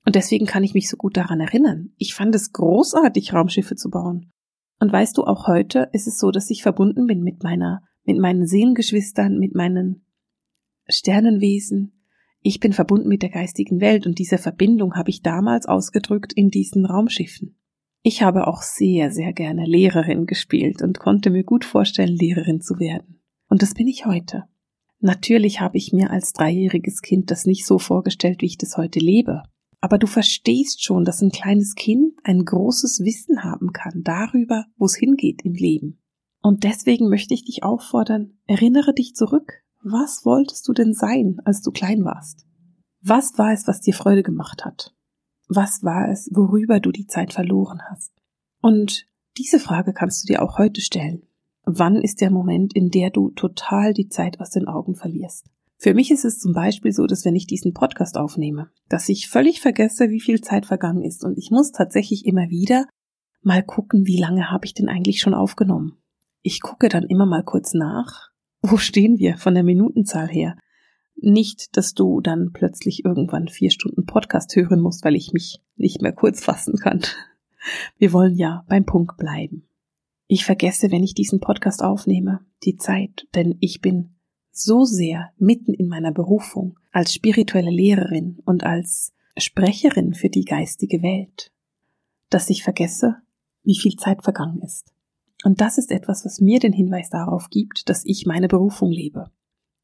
Und 0.04 0.16
deswegen 0.16 0.46
kann 0.46 0.64
ich 0.64 0.74
mich 0.74 0.88
so 0.88 0.96
gut 0.96 1.16
daran 1.16 1.40
erinnern. 1.40 1.92
Ich 1.96 2.14
fand 2.14 2.34
es 2.34 2.52
großartig, 2.52 3.32
Raumschiffe 3.32 3.74
zu 3.74 3.90
bauen. 3.90 4.30
Und 4.78 4.92
weißt 4.92 5.16
du, 5.16 5.24
auch 5.24 5.46
heute 5.46 5.88
ist 5.92 6.06
es 6.06 6.18
so, 6.18 6.30
dass 6.30 6.50
ich 6.50 6.62
verbunden 6.62 7.06
bin 7.06 7.22
mit 7.22 7.42
meiner, 7.42 7.82
mit 8.04 8.18
meinen 8.18 8.46
Seelengeschwistern, 8.46 9.38
mit 9.38 9.54
meinen 9.54 10.04
Sternenwesen. 10.88 11.92
Ich 12.42 12.60
bin 12.60 12.74
verbunden 12.74 13.08
mit 13.08 13.22
der 13.22 13.30
geistigen 13.30 13.80
Welt 13.80 14.06
und 14.06 14.18
diese 14.18 14.36
Verbindung 14.36 14.94
habe 14.94 15.08
ich 15.08 15.22
damals 15.22 15.64
ausgedrückt 15.66 16.34
in 16.34 16.50
diesen 16.50 16.84
Raumschiffen. 16.84 17.56
Ich 18.02 18.22
habe 18.22 18.46
auch 18.46 18.60
sehr, 18.60 19.10
sehr 19.10 19.32
gerne 19.32 19.64
Lehrerin 19.64 20.26
gespielt 20.26 20.82
und 20.82 20.98
konnte 20.98 21.30
mir 21.30 21.44
gut 21.44 21.64
vorstellen, 21.64 22.14
Lehrerin 22.14 22.60
zu 22.60 22.78
werden. 22.78 23.22
Und 23.48 23.62
das 23.62 23.72
bin 23.72 23.88
ich 23.88 24.04
heute. 24.04 24.44
Natürlich 25.00 25.60
habe 25.60 25.78
ich 25.78 25.94
mir 25.94 26.10
als 26.10 26.34
dreijähriges 26.34 27.00
Kind 27.00 27.30
das 27.30 27.46
nicht 27.46 27.64
so 27.64 27.78
vorgestellt, 27.78 28.42
wie 28.42 28.46
ich 28.46 28.58
das 28.58 28.76
heute 28.76 28.98
lebe. 28.98 29.42
Aber 29.84 29.98
du 29.98 30.06
verstehst 30.06 30.82
schon, 30.82 31.04
dass 31.04 31.20
ein 31.20 31.30
kleines 31.30 31.74
Kind 31.74 32.14
ein 32.22 32.46
großes 32.46 33.00
Wissen 33.00 33.44
haben 33.44 33.74
kann 33.74 34.02
darüber, 34.02 34.64
wo 34.78 34.86
es 34.86 34.96
hingeht 34.96 35.42
im 35.44 35.52
Leben. 35.52 36.00
Und 36.40 36.64
deswegen 36.64 37.10
möchte 37.10 37.34
ich 37.34 37.44
dich 37.44 37.64
auffordern, 37.64 38.38
erinnere 38.46 38.94
dich 38.94 39.14
zurück. 39.14 39.62
Was 39.82 40.24
wolltest 40.24 40.66
du 40.66 40.72
denn 40.72 40.94
sein, 40.94 41.36
als 41.44 41.60
du 41.60 41.70
klein 41.70 42.02
warst? 42.02 42.46
Was 43.02 43.36
war 43.36 43.52
es, 43.52 43.68
was 43.68 43.82
dir 43.82 43.92
Freude 43.92 44.22
gemacht 44.22 44.64
hat? 44.64 44.94
Was 45.48 45.82
war 45.82 46.08
es, 46.08 46.30
worüber 46.32 46.80
du 46.80 46.90
die 46.90 47.06
Zeit 47.06 47.34
verloren 47.34 47.82
hast? 47.90 48.10
Und 48.62 49.06
diese 49.36 49.60
Frage 49.60 49.92
kannst 49.92 50.22
du 50.22 50.32
dir 50.32 50.40
auch 50.40 50.56
heute 50.56 50.80
stellen. 50.80 51.26
Wann 51.66 51.96
ist 51.96 52.22
der 52.22 52.30
Moment, 52.30 52.74
in 52.74 52.88
der 52.88 53.10
du 53.10 53.32
total 53.32 53.92
die 53.92 54.08
Zeit 54.08 54.40
aus 54.40 54.48
den 54.48 54.66
Augen 54.66 54.94
verlierst? 54.94 55.50
Für 55.76 55.94
mich 55.94 56.10
ist 56.10 56.24
es 56.24 56.38
zum 56.38 56.52
Beispiel 56.52 56.92
so, 56.92 57.06
dass 57.06 57.24
wenn 57.24 57.36
ich 57.36 57.46
diesen 57.46 57.72
Podcast 57.72 58.16
aufnehme, 58.16 58.70
dass 58.88 59.08
ich 59.08 59.28
völlig 59.28 59.60
vergesse, 59.60 60.10
wie 60.10 60.20
viel 60.20 60.40
Zeit 60.40 60.66
vergangen 60.66 61.02
ist 61.02 61.24
und 61.24 61.36
ich 61.36 61.50
muss 61.50 61.72
tatsächlich 61.72 62.26
immer 62.26 62.48
wieder 62.48 62.86
mal 63.42 63.62
gucken, 63.62 64.06
wie 64.06 64.18
lange 64.18 64.50
habe 64.50 64.64
ich 64.64 64.74
denn 64.74 64.88
eigentlich 64.88 65.20
schon 65.20 65.34
aufgenommen. 65.34 65.98
Ich 66.42 66.60
gucke 66.60 66.88
dann 66.88 67.04
immer 67.04 67.26
mal 67.26 67.44
kurz 67.44 67.74
nach, 67.74 68.30
wo 68.62 68.76
stehen 68.76 69.18
wir 69.18 69.36
von 69.36 69.54
der 69.54 69.62
Minutenzahl 69.62 70.28
her? 70.28 70.56
Nicht, 71.16 71.76
dass 71.76 71.94
du 71.94 72.20
dann 72.20 72.50
plötzlich 72.52 73.04
irgendwann 73.04 73.48
vier 73.48 73.70
Stunden 73.70 74.04
Podcast 74.04 74.56
hören 74.56 74.80
musst, 74.80 75.04
weil 75.04 75.14
ich 75.14 75.32
mich 75.32 75.60
nicht 75.76 76.02
mehr 76.02 76.12
kurz 76.12 76.42
fassen 76.42 76.76
kann. 76.76 77.02
Wir 77.98 78.12
wollen 78.12 78.36
ja 78.36 78.64
beim 78.68 78.84
Punkt 78.84 79.16
bleiben. 79.16 79.66
Ich 80.26 80.44
vergesse, 80.44 80.90
wenn 80.90 81.02
ich 81.02 81.14
diesen 81.14 81.40
Podcast 81.40 81.82
aufnehme, 81.82 82.40
die 82.64 82.76
Zeit, 82.76 83.26
denn 83.34 83.56
ich 83.60 83.80
bin 83.80 84.13
so 84.56 84.84
sehr 84.84 85.30
mitten 85.38 85.74
in 85.74 85.88
meiner 85.88 86.12
Berufung 86.12 86.78
als 86.92 87.12
spirituelle 87.12 87.70
Lehrerin 87.70 88.38
und 88.44 88.64
als 88.64 89.12
Sprecherin 89.36 90.14
für 90.14 90.28
die 90.28 90.44
geistige 90.44 91.02
Welt, 91.02 91.50
dass 92.30 92.50
ich 92.50 92.62
vergesse, 92.62 93.16
wie 93.64 93.78
viel 93.78 93.96
Zeit 93.96 94.22
vergangen 94.22 94.60
ist. 94.62 94.92
Und 95.44 95.60
das 95.60 95.78
ist 95.78 95.90
etwas, 95.90 96.24
was 96.24 96.40
mir 96.40 96.60
den 96.60 96.72
Hinweis 96.72 97.10
darauf 97.10 97.50
gibt, 97.50 97.88
dass 97.88 98.04
ich 98.04 98.26
meine 98.26 98.48
Berufung 98.48 98.90
lebe. 98.90 99.30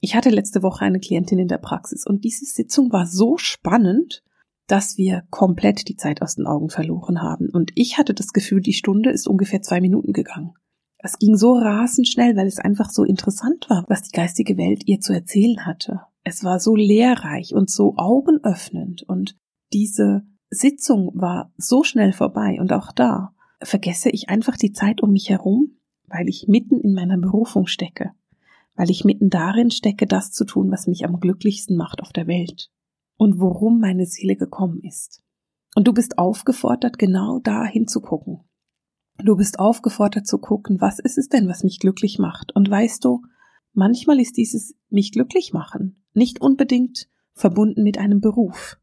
Ich 0.00 0.14
hatte 0.14 0.30
letzte 0.30 0.62
Woche 0.62 0.84
eine 0.84 1.00
Klientin 1.00 1.38
in 1.38 1.48
der 1.48 1.58
Praxis 1.58 2.06
und 2.06 2.24
diese 2.24 2.46
Sitzung 2.46 2.92
war 2.92 3.06
so 3.06 3.36
spannend, 3.36 4.22
dass 4.66 4.96
wir 4.96 5.24
komplett 5.30 5.88
die 5.88 5.96
Zeit 5.96 6.22
aus 6.22 6.36
den 6.36 6.46
Augen 6.46 6.70
verloren 6.70 7.20
haben. 7.20 7.50
Und 7.50 7.72
ich 7.74 7.98
hatte 7.98 8.14
das 8.14 8.32
Gefühl, 8.32 8.60
die 8.60 8.72
Stunde 8.72 9.10
ist 9.10 9.26
ungefähr 9.26 9.62
zwei 9.62 9.80
Minuten 9.80 10.12
gegangen. 10.12 10.54
Es 11.02 11.18
ging 11.18 11.36
so 11.36 11.54
rasend 11.54 12.08
schnell, 12.08 12.36
weil 12.36 12.46
es 12.46 12.58
einfach 12.58 12.90
so 12.90 13.04
interessant 13.04 13.68
war, 13.70 13.84
was 13.88 14.02
die 14.02 14.12
geistige 14.12 14.56
Welt 14.56 14.86
ihr 14.86 15.00
zu 15.00 15.12
erzählen 15.12 15.64
hatte. 15.64 16.02
Es 16.24 16.44
war 16.44 16.60
so 16.60 16.76
lehrreich 16.76 17.54
und 17.54 17.70
so 17.70 17.94
augenöffnend 17.96 19.02
und 19.02 19.36
diese 19.72 20.22
Sitzung 20.50 21.12
war 21.14 21.52
so 21.56 21.82
schnell 21.82 22.12
vorbei 22.12 22.58
und 22.60 22.72
auch 22.72 22.92
da 22.92 23.34
vergesse 23.62 24.10
ich 24.10 24.28
einfach 24.28 24.56
die 24.56 24.72
Zeit 24.72 25.02
um 25.02 25.12
mich 25.12 25.30
herum, 25.30 25.78
weil 26.06 26.28
ich 26.28 26.48
mitten 26.48 26.80
in 26.80 26.92
meiner 26.92 27.16
Berufung 27.16 27.66
stecke 27.66 28.10
weil 28.80 28.88
ich 28.88 29.04
mitten 29.04 29.28
darin 29.28 29.70
stecke, 29.70 30.06
das 30.06 30.32
zu 30.32 30.46
tun, 30.46 30.70
was 30.70 30.86
mich 30.86 31.04
am 31.04 31.20
glücklichsten 31.20 31.76
macht 31.76 32.00
auf 32.00 32.14
der 32.14 32.26
Welt 32.26 32.70
und 33.18 33.38
worum 33.38 33.78
meine 33.78 34.06
Seele 34.06 34.36
gekommen 34.36 34.80
ist. 34.82 35.22
Und 35.74 35.86
du 35.86 35.92
bist 35.92 36.16
aufgefordert, 36.16 36.98
genau 36.98 37.40
da 37.40 37.66
hinzugucken. 37.66 38.40
Du 39.24 39.36
bist 39.36 39.58
aufgefordert 39.58 40.26
zu 40.26 40.38
gucken, 40.38 40.80
was 40.80 40.98
ist 40.98 41.18
es 41.18 41.28
denn, 41.28 41.48
was 41.48 41.64
mich 41.64 41.78
glücklich 41.78 42.18
macht? 42.18 42.54
Und 42.54 42.70
weißt 42.70 43.04
du, 43.04 43.22
manchmal 43.72 44.20
ist 44.20 44.36
dieses 44.36 44.74
mich 44.88 45.12
glücklich 45.12 45.52
machen 45.52 45.96
nicht 46.12 46.40
unbedingt 46.40 47.06
verbunden 47.34 47.84
mit 47.84 47.96
einem 47.96 48.20
Beruf. 48.20 48.78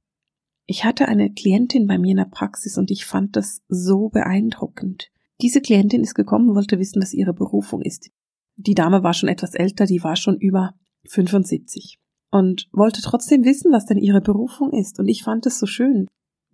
Ich 0.66 0.86
hatte 0.86 1.10
eine 1.10 1.34
Klientin 1.34 1.86
bei 1.86 1.98
mir 1.98 2.12
in 2.12 2.18
der 2.18 2.26
Praxis 2.26 2.78
und 2.78 2.90
ich 2.90 3.06
fand 3.06 3.36
das 3.36 3.62
so 3.68 4.08
beeindruckend. 4.08 5.12
Diese 5.42 5.60
Klientin 5.60 6.02
ist 6.02 6.16
gekommen 6.16 6.56
wollte 6.56 6.80
wissen, 6.80 7.02
was 7.02 7.14
ihre 7.14 7.34
Berufung 7.34 7.82
ist 7.82 8.12
die 8.58 8.74
Dame 8.74 9.04
war 9.04 9.14
schon 9.14 9.30
etwas 9.30 9.54
älter, 9.54 9.86
die 9.86 10.04
war 10.04 10.16
schon 10.16 10.38
über 10.38 10.74
75 11.08 12.00
und 12.32 12.68
wollte 12.74 13.02
trotzdem 13.02 13.46
wissen, 13.46 13.72
was 13.72 13.86
denn 13.86 13.98
ihre 13.98 14.20
Berufung 14.20 14.74
ist. 14.74 15.00
Und 15.00 15.08
ich 15.08 15.24
fand 15.24 15.46
es 15.46 15.60
so 15.60 15.66
schön, 15.66 16.08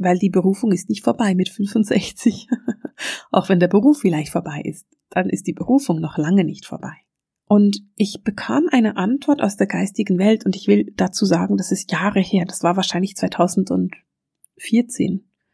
weil 0.04 0.18
die 0.18 0.30
Berufung 0.30 0.72
ist 0.72 0.90
nicht 0.90 1.04
vorbei 1.04 1.36
mit 1.36 1.50
65. 1.50 2.48
Auch 3.32 3.50
wenn 3.50 3.60
der 3.60 3.68
Beruf 3.68 4.00
vielleicht 4.00 4.32
vorbei 4.32 4.62
ist, 4.64 4.86
dann 5.10 5.30
ist 5.30 5.48
die 5.48 5.54
Berufung 5.54 6.00
noch 6.00 6.18
lange 6.18 6.44
nicht 6.44 6.66
vorbei. 6.66 6.96
Und 7.48 7.84
ich 7.96 8.24
bekam 8.24 8.68
eine 8.72 8.98
Antwort 8.98 9.42
aus 9.42 9.58
der 9.58 9.68
geistigen 9.68 10.18
Welt 10.18 10.46
und 10.46 10.56
ich 10.56 10.68
will 10.68 10.92
dazu 10.96 11.26
sagen, 11.26 11.58
das 11.58 11.72
ist 11.72 11.92
Jahre 11.92 12.22
her, 12.22 12.46
das 12.46 12.64
war 12.64 12.76
wahrscheinlich 12.76 13.16
2014. 13.16 13.92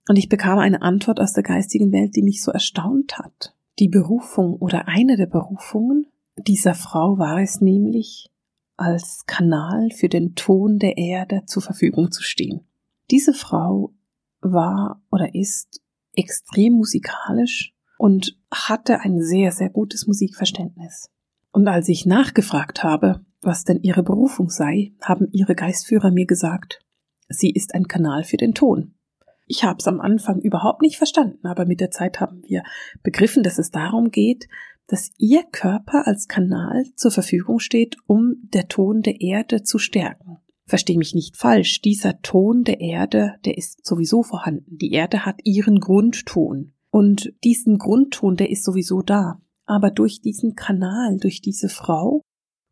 Und 0.07 0.15
ich 0.17 0.29
bekam 0.29 0.59
eine 0.59 0.81
Antwort 0.81 1.19
aus 1.19 1.33
der 1.33 1.43
geistigen 1.43 1.91
Welt, 1.91 2.15
die 2.15 2.23
mich 2.23 2.41
so 2.41 2.51
erstaunt 2.51 3.17
hat. 3.17 3.53
Die 3.79 3.89
Berufung 3.89 4.55
oder 4.55 4.87
eine 4.87 5.17
der 5.17 5.27
Berufungen 5.27 6.07
dieser 6.37 6.73
Frau 6.73 7.17
war 7.17 7.41
es 7.41 7.61
nämlich, 7.61 8.29
als 8.77 9.25
Kanal 9.25 9.89
für 9.91 10.07
den 10.07 10.35
Ton 10.35 10.79
der 10.79 10.97
Erde 10.97 11.43
zur 11.45 11.61
Verfügung 11.61 12.11
zu 12.11 12.23
stehen. 12.23 12.61
Diese 13.11 13.33
Frau 13.33 13.93
war 14.41 15.01
oder 15.11 15.33
ist 15.35 15.81
extrem 16.13 16.73
musikalisch 16.73 17.73
und 17.97 18.37
hatte 18.51 19.01
ein 19.01 19.21
sehr, 19.21 19.51
sehr 19.51 19.69
gutes 19.69 20.07
Musikverständnis. 20.07 21.09
Und 21.51 21.67
als 21.67 21.89
ich 21.89 22.05
nachgefragt 22.05 22.83
habe, 22.83 23.25
was 23.41 23.63
denn 23.63 23.81
ihre 23.81 24.03
Berufung 24.03 24.49
sei, 24.49 24.93
haben 25.01 25.27
ihre 25.31 25.55
Geistführer 25.55 26.11
mir 26.11 26.25
gesagt, 26.25 26.79
sie 27.27 27.51
ist 27.51 27.73
ein 27.73 27.87
Kanal 27.87 28.23
für 28.23 28.37
den 28.37 28.53
Ton. 28.53 28.95
Ich 29.45 29.63
habe 29.63 29.77
es 29.79 29.87
am 29.87 29.99
Anfang 29.99 30.39
überhaupt 30.39 30.81
nicht 30.81 30.97
verstanden, 30.97 31.47
aber 31.47 31.65
mit 31.65 31.79
der 31.79 31.89
Zeit 31.89 32.19
haben 32.19 32.43
wir 32.43 32.63
begriffen, 33.01 33.43
dass 33.43 33.57
es 33.57 33.71
darum 33.71 34.11
geht, 34.11 34.47
dass 34.89 35.11
Ihr 35.17 35.43
Körper 35.43 36.07
als 36.07 36.27
Kanal 36.27 36.83
zur 36.95 37.11
Verfügung 37.11 37.59
steht, 37.59 37.97
um 38.07 38.35
der 38.53 38.67
Ton 38.67 39.01
der 39.01 39.21
Erde 39.21 39.63
zu 39.63 39.77
stärken. 39.77 40.37
Versteh 40.69 40.97
mich 40.97 41.15
nicht 41.15 41.35
falsch, 41.35 41.81
dieser 41.81 42.21
Ton 42.21 42.63
der 42.63 42.79
Erde, 42.79 43.33
der 43.43 43.57
ist 43.57 43.83
sowieso 43.83 44.21
vorhanden. 44.21 44.77
Die 44.77 44.91
Erde 44.91 45.25
hat 45.25 45.39
ihren 45.43 45.79
Grundton. 45.79 46.73
Und 46.91 47.33
diesen 47.43 47.79
Grundton, 47.79 48.35
der 48.35 48.51
ist 48.51 48.63
sowieso 48.63 49.01
da. 49.01 49.41
Aber 49.65 49.89
durch 49.89 50.21
diesen 50.21 50.53
Kanal, 50.53 51.17
durch 51.17 51.41
diese 51.41 51.69
Frau, 51.69 52.21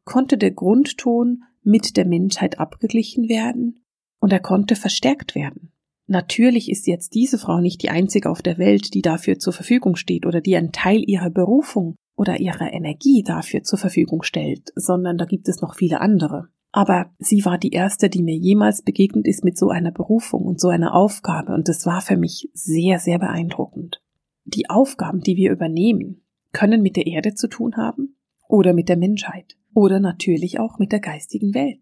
konnte 0.06 0.38
der 0.38 0.52
Grundton 0.52 1.42
mit 1.64 1.98
der 1.98 2.06
Menschheit 2.06 2.60
abgeglichen 2.60 3.30
werden 3.30 3.84
und 4.20 4.32
er 4.32 4.42
konnte 4.42 4.76
verstärkt 4.76 5.34
werden. 5.34 5.72
Natürlich 6.06 6.70
ist 6.70 6.86
jetzt 6.86 7.16
diese 7.16 7.40
Frau 7.40 7.62
nicht 7.62 7.82
die 7.82 7.90
einzige 7.90 8.30
auf 8.30 8.44
der 8.44 8.60
Welt, 8.60 8.94
die 8.94 9.02
dafür 9.02 9.40
zur 9.40 9.54
Verfügung 9.54 9.96
steht 9.96 10.28
oder 10.28 10.40
die 10.40 10.56
ein 10.56 10.72
Teil 10.72 11.02
ihrer 11.04 11.32
Berufung 11.32 11.96
oder 12.16 12.40
ihre 12.40 12.68
Energie 12.68 13.24
dafür 13.26 13.64
zur 13.64 13.80
Verfügung 13.80 14.22
stellt, 14.22 14.72
sondern 14.76 15.18
da 15.18 15.26
gibt 15.26 15.50
es 15.50 15.62
noch 15.62 15.74
viele 15.74 16.00
andere. 16.00 16.50
Aber 16.72 17.12
sie 17.18 17.46
war 17.46 17.58
die 17.58 17.72
erste, 17.72 18.10
die 18.10 18.22
mir 18.22 18.36
jemals 18.36 18.82
begegnet 18.82 19.28
ist 19.28 19.44
mit 19.44 19.58
so 19.58 19.70
einer 19.70 19.92
Berufung 19.92 20.44
und 20.44 20.60
so 20.60 20.68
einer 20.70 20.94
Aufgabe, 20.94 21.54
und 21.54 21.68
das 21.68 21.86
war 21.86 22.02
für 22.02 22.18
mich 22.18 22.50
sehr, 22.54 23.00
sehr 23.00 23.20
beeindruckend. 23.20 24.02
Die 24.46 24.70
Aufgaben, 24.70 25.22
die 25.22 25.36
wir 25.36 25.52
übernehmen, 25.52 26.22
können 26.52 26.82
mit 26.82 26.96
der 26.96 27.08
Erde 27.08 27.34
zu 27.34 27.48
tun 27.48 27.78
haben 27.78 28.16
oder 28.48 28.74
mit 28.74 28.90
der 28.90 28.98
Menschheit. 28.98 29.58
oder 29.74 30.00
natürlich 30.00 30.60
auch 30.60 30.80
mit 30.80 30.92
der 30.92 31.00
geistigen 31.00 31.54
Welt. 31.54 31.82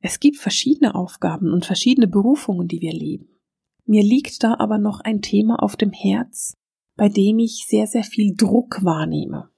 Es 0.00 0.18
gibt 0.18 0.36
verschiedene 0.36 0.96
Aufgaben 0.96 1.52
und 1.52 1.64
verschiedene 1.64 2.08
Berufungen, 2.08 2.66
die 2.66 2.80
wir 2.80 2.92
leben. 2.92 3.28
Mir 3.84 4.02
liegt 4.02 4.42
da 4.42 4.56
aber 4.58 4.78
noch 4.78 4.98
ein 4.98 5.22
Thema 5.22 5.62
auf 5.62 5.76
dem 5.76 5.92
Herz, 5.92 6.54
bei 6.96 7.08
dem 7.08 7.38
ich 7.38 7.66
sehr, 7.68 7.86
sehr 7.86 8.02
viel 8.02 8.34
Druck 8.36 8.82
wahrnehme. 8.82 9.48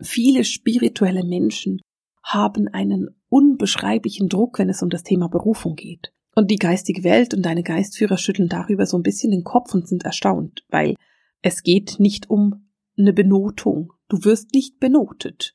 Viele 0.00 0.44
spirituelle 0.44 1.24
Menschen 1.24 1.80
haben 2.22 2.68
einen 2.68 3.10
unbeschreiblichen 3.32 4.28
Druck, 4.28 4.58
wenn 4.58 4.68
es 4.68 4.82
um 4.82 4.90
das 4.90 5.04
Thema 5.04 5.28
Berufung 5.28 5.74
geht. 5.74 6.12
Und 6.34 6.50
die 6.50 6.56
geistige 6.56 7.02
Welt 7.02 7.32
und 7.32 7.42
deine 7.42 7.62
Geistführer 7.62 8.18
schütteln 8.18 8.48
darüber 8.48 8.84
so 8.84 8.98
ein 8.98 9.02
bisschen 9.02 9.30
den 9.30 9.42
Kopf 9.42 9.74
und 9.74 9.88
sind 9.88 10.04
erstaunt, 10.04 10.64
weil 10.68 10.94
es 11.40 11.62
geht 11.62 11.96
nicht 11.98 12.28
um 12.28 12.68
eine 12.98 13.14
Benotung. 13.14 13.94
Du 14.08 14.24
wirst 14.24 14.52
nicht 14.52 14.78
benotet. 14.80 15.54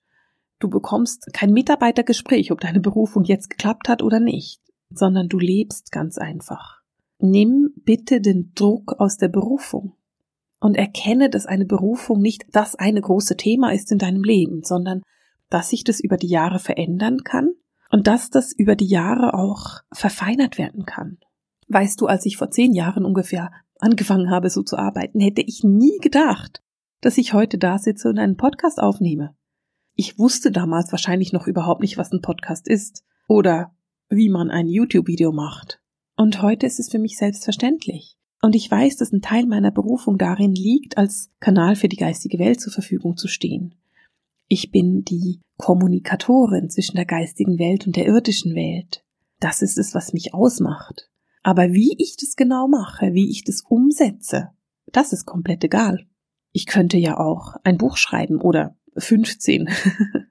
Du 0.59 0.69
bekommst 0.69 1.27
kein 1.33 1.53
Mitarbeitergespräch, 1.53 2.51
ob 2.51 2.61
deine 2.61 2.79
Berufung 2.79 3.23
jetzt 3.23 3.49
geklappt 3.51 3.89
hat 3.89 4.01
oder 4.01 4.19
nicht, 4.19 4.59
sondern 4.89 5.29
du 5.29 5.37
lebst 5.37 5.91
ganz 5.91 6.17
einfach. 6.17 6.81
Nimm 7.19 7.73
bitte 7.75 8.21
den 8.21 8.53
Druck 8.55 8.95
aus 8.99 9.17
der 9.17 9.27
Berufung 9.27 9.93
und 10.59 10.75
erkenne, 10.75 11.29
dass 11.29 11.45
eine 11.45 11.65
Berufung 11.65 12.21
nicht 12.21 12.45
das 12.51 12.73
eine 12.73 13.01
große 13.01 13.37
Thema 13.37 13.71
ist 13.71 13.91
in 13.91 13.99
deinem 13.99 14.23
Leben, 14.23 14.63
sondern 14.63 15.03
dass 15.49 15.69
sich 15.69 15.83
das 15.83 15.99
über 15.99 16.17
die 16.17 16.27
Jahre 16.27 16.57
verändern 16.57 17.23
kann 17.23 17.53
und 17.89 18.07
dass 18.07 18.29
das 18.29 18.53
über 18.53 18.75
die 18.75 18.87
Jahre 18.87 19.33
auch 19.33 19.81
verfeinert 19.91 20.57
werden 20.57 20.85
kann. 20.85 21.17
Weißt 21.67 21.99
du, 21.99 22.07
als 22.07 22.25
ich 22.25 22.37
vor 22.37 22.51
zehn 22.51 22.73
Jahren 22.73 23.05
ungefähr 23.05 23.51
angefangen 23.79 24.29
habe, 24.29 24.49
so 24.49 24.63
zu 24.63 24.77
arbeiten, 24.77 25.19
hätte 25.19 25.41
ich 25.41 25.63
nie 25.63 25.97
gedacht, 26.01 26.63
dass 27.01 27.17
ich 27.17 27.33
heute 27.33 27.57
da 27.57 27.77
sitze 27.77 28.09
und 28.09 28.17
einen 28.17 28.37
Podcast 28.37 28.79
aufnehme. 28.79 29.35
Ich 29.95 30.17
wusste 30.19 30.51
damals 30.51 30.91
wahrscheinlich 30.91 31.33
noch 31.33 31.47
überhaupt 31.47 31.81
nicht, 31.81 31.97
was 31.97 32.11
ein 32.11 32.21
Podcast 32.21 32.67
ist 32.67 33.03
oder 33.27 33.75
wie 34.09 34.29
man 34.29 34.51
ein 34.51 34.67
YouTube-Video 34.67 35.31
macht. 35.31 35.81
Und 36.15 36.41
heute 36.41 36.65
ist 36.65 36.79
es 36.79 36.89
für 36.89 36.99
mich 36.99 37.17
selbstverständlich. 37.17 38.17
Und 38.41 38.55
ich 38.55 38.69
weiß, 38.69 38.97
dass 38.97 39.11
ein 39.11 39.21
Teil 39.21 39.45
meiner 39.45 39.71
Berufung 39.71 40.17
darin 40.17 40.53
liegt, 40.53 40.97
als 40.97 41.31
Kanal 41.39 41.75
für 41.75 41.89
die 41.89 41.97
geistige 41.97 42.39
Welt 42.39 42.61
zur 42.61 42.71
Verfügung 42.71 43.17
zu 43.17 43.27
stehen. 43.27 43.75
Ich 44.47 44.71
bin 44.71 45.03
die 45.03 45.41
Kommunikatorin 45.57 46.69
zwischen 46.69 46.95
der 46.95 47.05
geistigen 47.05 47.59
Welt 47.59 47.85
und 47.85 47.95
der 47.95 48.05
irdischen 48.05 48.55
Welt. 48.55 49.03
Das 49.39 49.61
ist 49.61 49.77
es, 49.77 49.93
was 49.93 50.13
mich 50.13 50.33
ausmacht. 50.33 51.09
Aber 51.43 51.73
wie 51.73 51.95
ich 51.97 52.17
das 52.17 52.35
genau 52.35 52.67
mache, 52.67 53.13
wie 53.13 53.29
ich 53.29 53.43
das 53.43 53.61
umsetze, 53.61 54.51
das 54.91 55.13
ist 55.13 55.25
komplett 55.25 55.63
egal. 55.63 56.07
Ich 56.51 56.65
könnte 56.65 56.97
ja 56.97 57.19
auch 57.19 57.55
ein 57.63 57.77
Buch 57.77 57.97
schreiben 57.97 58.41
oder 58.41 58.77
15, 58.95 59.69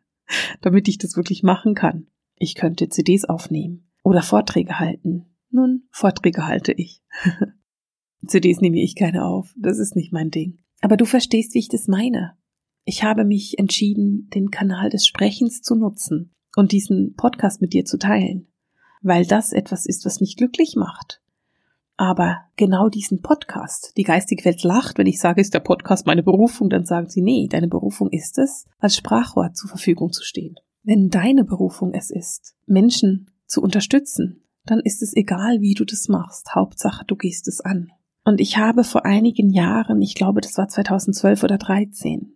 damit 0.60 0.88
ich 0.88 0.98
das 0.98 1.16
wirklich 1.16 1.42
machen 1.42 1.74
kann. 1.74 2.06
Ich 2.36 2.54
könnte 2.54 2.88
CDs 2.88 3.24
aufnehmen 3.24 3.90
oder 4.02 4.22
Vorträge 4.22 4.78
halten. 4.78 5.26
Nun, 5.50 5.84
Vorträge 5.90 6.46
halte 6.46 6.72
ich. 6.72 7.02
CDs 8.26 8.60
nehme 8.60 8.80
ich 8.80 8.96
keine 8.96 9.24
auf, 9.24 9.54
das 9.56 9.78
ist 9.78 9.94
nicht 9.94 10.12
mein 10.12 10.30
Ding. 10.30 10.58
Aber 10.80 10.96
du 10.96 11.04
verstehst, 11.04 11.54
wie 11.54 11.60
ich 11.60 11.68
das 11.68 11.86
meine. 11.86 12.36
Ich 12.88 13.02
habe 13.02 13.24
mich 13.24 13.58
entschieden, 13.58 14.30
den 14.32 14.52
Kanal 14.52 14.90
des 14.90 15.08
Sprechens 15.08 15.60
zu 15.60 15.74
nutzen 15.74 16.30
und 16.54 16.70
diesen 16.70 17.14
Podcast 17.16 17.60
mit 17.60 17.72
dir 17.72 17.84
zu 17.84 17.98
teilen, 17.98 18.46
weil 19.02 19.26
das 19.26 19.52
etwas 19.52 19.86
ist, 19.86 20.06
was 20.06 20.20
mich 20.20 20.36
glücklich 20.36 20.76
macht. 20.76 21.20
Aber 21.96 22.42
genau 22.54 22.88
diesen 22.88 23.22
Podcast, 23.22 23.92
die 23.96 24.04
geistige 24.04 24.44
Welt 24.44 24.62
lacht, 24.62 24.98
wenn 24.98 25.08
ich 25.08 25.18
sage, 25.18 25.40
ist 25.40 25.52
der 25.52 25.60
Podcast 25.60 26.06
meine 26.06 26.22
Berufung, 26.22 26.70
dann 26.70 26.86
sagen 26.86 27.08
sie, 27.08 27.22
nee, 27.22 27.48
deine 27.50 27.66
Berufung 27.66 28.08
ist 28.12 28.38
es, 28.38 28.66
als 28.78 28.94
Sprachrohr 28.94 29.52
zur 29.52 29.68
Verfügung 29.68 30.12
zu 30.12 30.22
stehen. 30.22 30.54
Wenn 30.84 31.10
deine 31.10 31.42
Berufung 31.42 31.92
es 31.92 32.12
ist, 32.12 32.54
Menschen 32.66 33.32
zu 33.48 33.62
unterstützen, 33.62 34.44
dann 34.64 34.78
ist 34.78 35.02
es 35.02 35.12
egal, 35.16 35.60
wie 35.60 35.74
du 35.74 35.84
das 35.84 36.06
machst. 36.06 36.54
Hauptsache, 36.54 37.04
du 37.04 37.16
gehst 37.16 37.48
es 37.48 37.60
an. 37.60 37.90
Und 38.22 38.40
ich 38.40 38.58
habe 38.58 38.84
vor 38.84 39.04
einigen 39.04 39.50
Jahren, 39.50 40.00
ich 40.02 40.14
glaube, 40.14 40.40
das 40.40 40.56
war 40.56 40.68
2012 40.68 41.42
oder 41.42 41.58
13, 41.58 42.35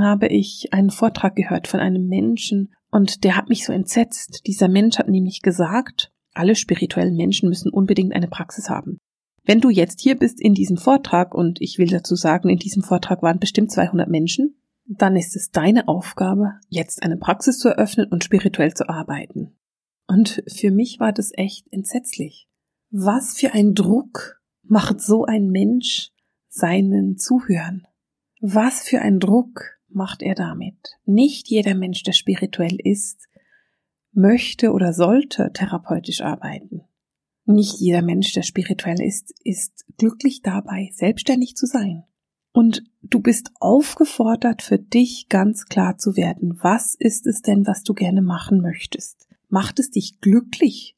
habe 0.00 0.28
ich 0.28 0.72
einen 0.72 0.90
Vortrag 0.90 1.36
gehört 1.36 1.68
von 1.68 1.80
einem 1.80 2.06
Menschen 2.06 2.74
und 2.90 3.24
der 3.24 3.36
hat 3.36 3.48
mich 3.48 3.64
so 3.64 3.72
entsetzt. 3.72 4.42
Dieser 4.46 4.68
Mensch 4.68 4.98
hat 4.98 5.08
nämlich 5.08 5.42
gesagt, 5.42 6.12
alle 6.34 6.54
spirituellen 6.54 7.16
Menschen 7.16 7.48
müssen 7.48 7.70
unbedingt 7.70 8.14
eine 8.14 8.28
Praxis 8.28 8.70
haben. 8.70 8.98
Wenn 9.44 9.60
du 9.60 9.70
jetzt 9.70 10.00
hier 10.00 10.16
bist 10.16 10.40
in 10.40 10.54
diesem 10.54 10.76
Vortrag 10.76 11.34
und 11.34 11.60
ich 11.60 11.78
will 11.78 11.88
dazu 11.88 12.14
sagen, 12.14 12.48
in 12.48 12.58
diesem 12.58 12.82
Vortrag 12.82 13.22
waren 13.22 13.40
bestimmt 13.40 13.72
200 13.72 14.08
Menschen, 14.08 14.56
dann 14.86 15.16
ist 15.16 15.36
es 15.36 15.50
deine 15.50 15.88
Aufgabe, 15.88 16.54
jetzt 16.68 17.02
eine 17.02 17.16
Praxis 17.16 17.58
zu 17.58 17.68
eröffnen 17.68 18.06
und 18.10 18.24
spirituell 18.24 18.74
zu 18.74 18.88
arbeiten. 18.88 19.56
Und 20.06 20.42
für 20.48 20.70
mich 20.70 21.00
war 21.00 21.12
das 21.12 21.32
echt 21.34 21.66
entsetzlich. 21.72 22.48
Was 22.90 23.34
für 23.34 23.52
ein 23.52 23.74
Druck 23.74 24.40
macht 24.62 25.00
so 25.00 25.24
ein 25.24 25.48
Mensch 25.48 26.10
seinen 26.48 27.16
Zuhörern? 27.16 27.86
Was 28.40 28.82
für 28.82 29.00
ein 29.00 29.18
Druck 29.18 29.78
macht 29.94 30.22
er 30.22 30.34
damit? 30.34 30.98
Nicht 31.04 31.48
jeder 31.48 31.74
Mensch, 31.74 32.02
der 32.02 32.12
spirituell 32.12 32.78
ist, 32.82 33.28
möchte 34.12 34.72
oder 34.72 34.92
sollte 34.92 35.50
therapeutisch 35.52 36.20
arbeiten. 36.20 36.82
Nicht 37.44 37.80
jeder 37.80 38.02
Mensch, 38.02 38.32
der 38.32 38.42
spirituell 38.42 39.00
ist, 39.00 39.34
ist 39.42 39.84
glücklich 39.96 40.42
dabei, 40.42 40.90
selbstständig 40.92 41.56
zu 41.56 41.66
sein. 41.66 42.04
Und 42.52 42.84
du 43.02 43.20
bist 43.20 43.50
aufgefordert, 43.60 44.62
für 44.62 44.78
dich 44.78 45.28
ganz 45.28 45.64
klar 45.64 45.96
zu 45.96 46.16
werden, 46.16 46.58
was 46.62 46.94
ist 46.94 47.26
es 47.26 47.40
denn, 47.40 47.66
was 47.66 47.82
du 47.82 47.94
gerne 47.94 48.22
machen 48.22 48.60
möchtest? 48.60 49.26
Macht 49.48 49.78
es 49.78 49.90
dich 49.90 50.20
glücklich, 50.20 50.96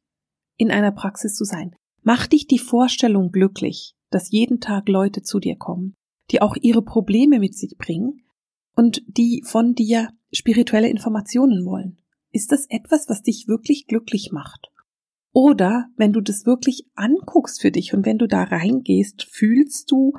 in 0.57 0.71
einer 0.71 0.93
Praxis 0.93 1.35
zu 1.35 1.45
sein? 1.45 1.75
Macht 2.03 2.33
dich 2.33 2.47
die 2.47 2.59
Vorstellung 2.59 3.31
glücklich, 3.31 3.95
dass 4.11 4.31
jeden 4.31 4.61
Tag 4.61 4.89
Leute 4.89 5.23
zu 5.23 5.41
dir 5.41 5.57
kommen, 5.57 5.95
die 6.31 6.43
auch 6.43 6.57
ihre 6.61 6.83
Probleme 6.83 7.39
mit 7.39 7.57
sich 7.57 7.77
bringen 7.79 8.24
und 8.75 9.03
die 9.07 9.43
von 9.45 9.75
dir 9.75 10.11
spirituelle 10.33 10.89
Informationen 10.89 11.65
wollen? 11.65 11.99
Ist 12.33 12.53
das 12.53 12.67
etwas, 12.69 13.09
was 13.09 13.23
dich 13.23 13.47
wirklich 13.47 13.87
glücklich 13.87 14.31
macht? 14.33 14.71
Oder 15.33 15.87
wenn 15.97 16.13
du 16.13 16.21
das 16.21 16.47
wirklich 16.47 16.87
anguckst 16.95 17.61
für 17.61 17.71
dich 17.71 17.95
und 17.95 18.07
wenn 18.07 18.19
du 18.19 18.29
da 18.29 18.45
reingehst, 18.45 19.25
fühlst 19.25 19.91
du, 19.91 20.13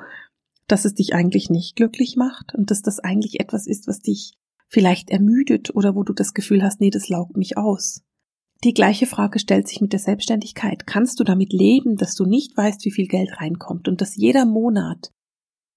dass 0.66 0.84
es 0.84 0.94
dich 0.94 1.14
eigentlich 1.14 1.48
nicht 1.48 1.76
glücklich 1.76 2.16
macht 2.16 2.54
und 2.54 2.70
dass 2.70 2.82
das 2.82 3.00
eigentlich 3.00 3.40
etwas 3.40 3.66
ist, 3.66 3.86
was 3.86 4.00
dich 4.00 4.34
vielleicht 4.68 5.10
ermüdet 5.10 5.74
oder 5.74 5.94
wo 5.94 6.02
du 6.02 6.12
das 6.12 6.34
Gefühl 6.34 6.62
hast, 6.62 6.80
nee, 6.80 6.90
das 6.90 7.08
laugt 7.08 7.36
mich 7.36 7.56
aus. 7.56 8.02
Die 8.64 8.74
gleiche 8.74 9.06
Frage 9.06 9.38
stellt 9.38 9.68
sich 9.68 9.80
mit 9.80 9.92
der 9.92 10.00
Selbstständigkeit. 10.00 10.86
Kannst 10.86 11.20
du 11.20 11.24
damit 11.24 11.52
leben, 11.52 11.96
dass 11.96 12.14
du 12.14 12.24
nicht 12.24 12.56
weißt, 12.56 12.84
wie 12.84 12.90
viel 12.90 13.06
Geld 13.06 13.40
reinkommt 13.40 13.86
und 13.88 14.00
dass 14.00 14.16
jeder 14.16 14.44
Monat 14.44 15.12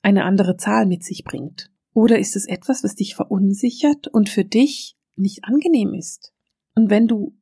eine 0.02 0.24
andere 0.24 0.58
Zahl 0.58 0.86
mit 0.86 1.04
sich 1.04 1.24
bringt? 1.24 1.72
Oder 2.00 2.18
ist 2.18 2.38
es 2.38 2.46
etwas, 2.46 2.82
was 2.86 2.96
dich 2.96 3.14
verunsichert 3.14 4.08
und 4.08 4.30
für 4.30 4.46
dich 4.46 4.96
nicht 5.18 5.44
angenehm 5.44 5.94
ist. 5.94 6.32
Und 6.74 6.90
wenn 6.90 7.10
du 7.10 7.36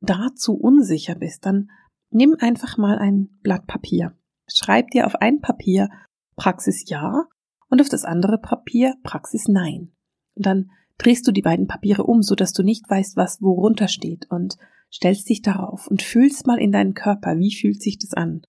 dazu 0.00 0.54
unsicher 0.54 1.16
bist, 1.16 1.44
dann 1.44 1.70
nimm 2.08 2.34
einfach 2.38 2.78
mal 2.78 2.96
ein 2.96 3.28
Blatt 3.42 3.66
Papier. 3.66 4.16
Schreib 4.48 4.90
dir 4.92 5.04
auf 5.04 5.16
ein 5.16 5.42
Papier 5.42 5.90
Praxis 6.34 6.88
ja 6.88 7.26
und 7.68 7.82
auf 7.82 7.90
das 7.90 8.06
andere 8.06 8.38
Papier 8.38 8.94
Praxis 9.02 9.48
nein. 9.48 9.92
Und 10.34 10.46
dann 10.46 10.70
drehst 10.96 11.28
du 11.28 11.30
die 11.30 11.42
beiden 11.42 11.66
Papiere 11.66 12.04
um, 12.04 12.22
so 12.22 12.34
dass 12.34 12.54
du 12.54 12.62
nicht 12.62 12.88
weißt, 12.88 13.18
was 13.18 13.42
worunter 13.42 13.88
steht 13.88 14.30
und 14.30 14.56
stellst 14.90 15.28
dich 15.28 15.42
darauf 15.42 15.88
und 15.88 16.00
fühlst 16.00 16.46
mal 16.46 16.58
in 16.58 16.72
deinen 16.72 16.94
Körper, 16.94 17.36
wie 17.36 17.54
fühlt 17.54 17.82
sich 17.82 17.98
das 17.98 18.14
an? 18.14 18.40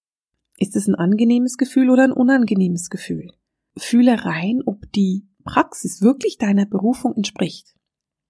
Ist 0.59 0.77
es 0.77 0.87
ein 0.87 0.95
angenehmes 0.95 1.57
Gefühl 1.57 1.89
oder 1.89 2.05
ein 2.05 2.13
unangenehmes 2.13 2.89
Gefühl? 2.89 3.33
Fühle 3.77 4.23
rein, 4.23 4.61
ob 4.65 4.89
die 4.93 5.27
Praxis 5.43 6.01
wirklich 6.01 6.37
deiner 6.37 6.65
Berufung 6.65 7.15
entspricht. 7.15 7.75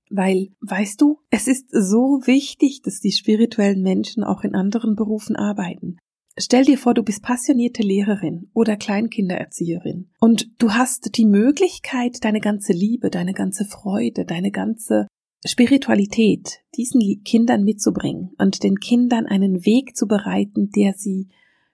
Weil, 0.10 0.50
weißt 0.60 1.00
du, 1.00 1.20
es 1.30 1.48
ist 1.48 1.70
so 1.72 2.22
wichtig, 2.26 2.82
dass 2.82 3.00
die 3.00 3.12
spirituellen 3.12 3.82
Menschen 3.82 4.24
auch 4.24 4.44
in 4.44 4.56
anderen 4.56 4.96
Berufen 4.96 5.36
arbeiten. 5.36 5.98
Stell 6.38 6.66
dir 6.66 6.78
vor, 6.78 6.94
du 6.94 7.04
bist 7.04 7.24
passionierte 7.24 7.82
Lehrerin 7.82 8.50
oder 8.54 8.78
Kleinkindererzieherin 8.78 10.10
und 10.20 10.50
du 10.60 10.72
hast 10.72 11.18
die 11.18 11.26
Möglichkeit, 11.26 12.24
deine 12.24 12.40
ganze 12.40 12.72
Liebe, 12.74 13.10
deine 13.10 13.34
ganze 13.34 13.66
Freude, 13.66 14.26
deine 14.26 14.52
ganze 14.52 15.08
Spiritualität 15.46 16.60
diesen 16.76 17.02
Kindern 17.24 17.64
mitzubringen 17.64 18.34
und 18.38 18.64
den 18.64 18.78
Kindern 18.78 19.26
einen 19.26 19.66
Weg 19.66 19.98
zu 19.98 20.08
bereiten, 20.08 20.70
der 20.70 20.94
sie 20.94 21.30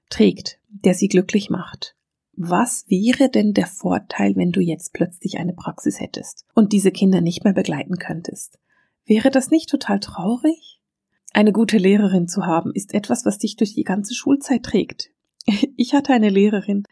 trägt, 0.10 0.60
der 0.70 0.96
sie 0.96 1.08
glücklich 1.08 1.50
macht 1.50 1.97
was 2.38 2.86
wäre 2.88 3.30
denn 3.30 3.54
der 3.54 3.66
Vorteil, 3.66 4.36
wenn 4.36 4.52
du 4.52 4.62
jetzt 4.62 4.94
plötzlich 4.94 5.40
eine 5.40 5.54
Praxis 5.54 6.00
hättest 6.00 6.46
und 6.54 6.72
diese 6.72 6.92
Kinder 6.92 7.20
nicht 7.20 7.44
mehr 7.44 7.54
begleiten 7.54 7.98
könntest? 7.98 8.60
Wäre 9.06 9.32
das 9.32 9.50
nicht 9.50 9.70
total 9.70 10.00
traurig? 10.00 10.80
Eine 11.34 11.52
gute 11.52 11.78
Lehrerin 11.78 12.28
zu 12.28 12.46
haben, 12.46 12.72
ist 12.74 12.94
etwas, 12.94 13.26
was 13.26 13.40
dich 13.40 13.56
durch 13.56 13.74
die 13.74 13.84
ganze 13.84 14.14
Schulzeit 14.14 14.64
trägt. 14.64 15.10
Ich 15.78 15.94
hatte 15.94 16.14
eine 16.14 16.30
Lehrerin 16.30 16.84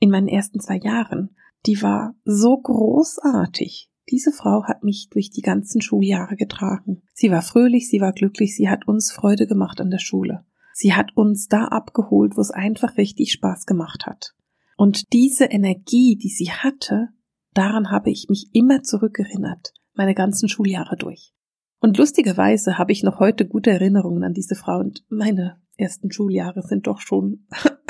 in 0.00 0.10
meinen 0.10 0.28
ersten 0.28 0.60
zwei 0.60 0.78
Jahren, 0.78 1.36
die 1.66 1.80
war 1.82 2.14
so 2.24 2.56
großartig. 2.56 3.90
Diese 4.10 4.32
Frau 4.32 4.64
hat 4.64 4.82
mich 4.82 5.08
durch 5.10 5.30
die 5.30 5.42
ganzen 5.42 5.80
Schuljahre 5.80 6.36
getragen. 6.36 7.02
Sie 7.14 7.30
war 7.30 7.42
fröhlich, 7.42 7.88
sie 7.88 8.00
war 8.00 8.12
glücklich, 8.12 8.56
sie 8.56 8.68
hat 8.68 8.88
uns 8.88 9.12
Freude 9.12 9.46
gemacht 9.46 9.80
an 9.80 9.90
der 9.90 9.98
Schule. 9.98 10.44
Sie 10.72 10.94
hat 10.94 11.16
uns 11.16 11.48
da 11.48 11.66
abgeholt, 11.66 12.36
wo 12.36 12.40
es 12.40 12.50
einfach 12.50 12.96
richtig 12.96 13.32
Spaß 13.32 13.66
gemacht 13.66 14.06
hat. 14.06 14.34
Und 14.78 15.12
diese 15.12 15.46
Energie, 15.46 16.16
die 16.16 16.28
sie 16.28 16.52
hatte, 16.52 17.08
daran 17.52 17.90
habe 17.90 18.10
ich 18.10 18.28
mich 18.28 18.46
immer 18.52 18.84
zurückerinnert, 18.84 19.74
meine 19.94 20.14
ganzen 20.14 20.48
Schuljahre 20.48 20.96
durch. 20.96 21.34
Und 21.80 21.98
lustigerweise 21.98 22.78
habe 22.78 22.92
ich 22.92 23.02
noch 23.02 23.18
heute 23.18 23.44
gute 23.44 23.70
Erinnerungen 23.70 24.22
an 24.22 24.34
diese 24.34 24.54
Frau 24.54 24.78
und 24.78 25.04
meine 25.08 25.60
ersten 25.76 26.12
Schuljahre 26.12 26.62
sind 26.62 26.86
doch 26.86 27.00
schon 27.00 27.44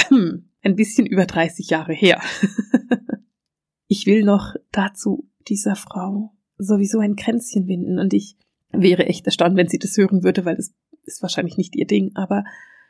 ein 0.63 0.77
bisschen 0.77 1.05
über 1.05 1.27
30 1.27 1.69
Jahre 1.69 1.93
her. 1.93 2.23
ich 3.87 4.07
will 4.07 4.25
noch 4.25 4.55
dazu 4.73 5.29
dieser 5.47 5.77
Frau 5.77 6.33
sowieso 6.57 7.01
ein 7.01 7.17
Kränzchen 7.17 7.67
winden 7.67 7.99
und 7.99 8.15
ich 8.15 8.39
wäre 8.73 9.05
echt 9.05 9.27
erstaunt, 9.27 9.57
wenn 9.57 9.69
sie 9.69 9.79
das 9.79 9.95
hören 9.99 10.23
würde, 10.23 10.47
weil 10.47 10.57
das 10.57 10.73
ist 11.05 11.21
wahrscheinlich 11.21 11.59
nicht 11.59 11.77
ihr 11.77 11.87
Ding, 11.87 12.13
aber 12.15 12.45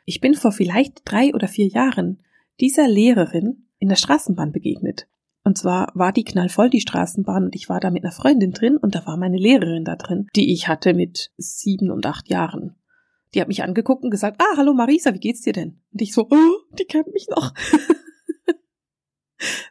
ich 0.05 0.21
bin 0.21 0.35
vor 0.35 0.53
vielleicht 0.53 1.01
drei 1.03 1.33
oder 1.33 1.49
vier 1.49 1.67
Jahren 1.67 2.21
dieser 2.61 2.87
Lehrerin 2.87 3.65
in 3.79 3.89
der 3.89 3.95
Straßenbahn 3.95 4.51
begegnet. 4.51 5.07
Und 5.43 5.57
zwar 5.57 5.91
war 5.95 6.11
die 6.11 6.23
knallvoll 6.23 6.69
die 6.69 6.81
Straßenbahn 6.81 7.45
und 7.45 7.55
ich 7.55 7.69
war 7.69 7.79
da 7.79 7.89
mit 7.89 8.03
einer 8.03 8.11
Freundin 8.11 8.51
drin 8.51 8.77
und 8.77 8.93
da 8.93 9.05
war 9.05 9.17
meine 9.17 9.37
Lehrerin 9.37 9.85
da 9.85 9.95
drin, 9.95 10.27
die 10.35 10.53
ich 10.53 10.67
hatte 10.67 10.93
mit 10.93 11.31
sieben 11.37 11.91
und 11.91 12.05
acht 12.05 12.29
Jahren. 12.29 12.75
Die 13.33 13.41
hat 13.41 13.47
mich 13.47 13.63
angeguckt 13.63 14.03
und 14.03 14.11
gesagt, 14.11 14.41
ah, 14.41 14.57
hallo 14.57 14.73
Marisa, 14.73 15.13
wie 15.13 15.19
geht's 15.19 15.41
dir 15.41 15.53
denn? 15.53 15.81
Und 15.91 16.01
ich 16.01 16.13
so, 16.13 16.27
oh, 16.29 16.75
die 16.77 16.85
kennt 16.85 17.13
mich 17.13 17.27
noch. 17.29 17.53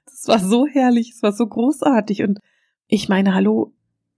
das 0.07 0.27
war 0.27 0.39
so 0.39 0.67
herrlich, 0.67 1.13
es 1.15 1.23
war 1.23 1.33
so 1.33 1.47
großartig 1.47 2.23
und 2.23 2.39
ich 2.87 3.09
meine, 3.09 3.35
hallo, 3.35 3.75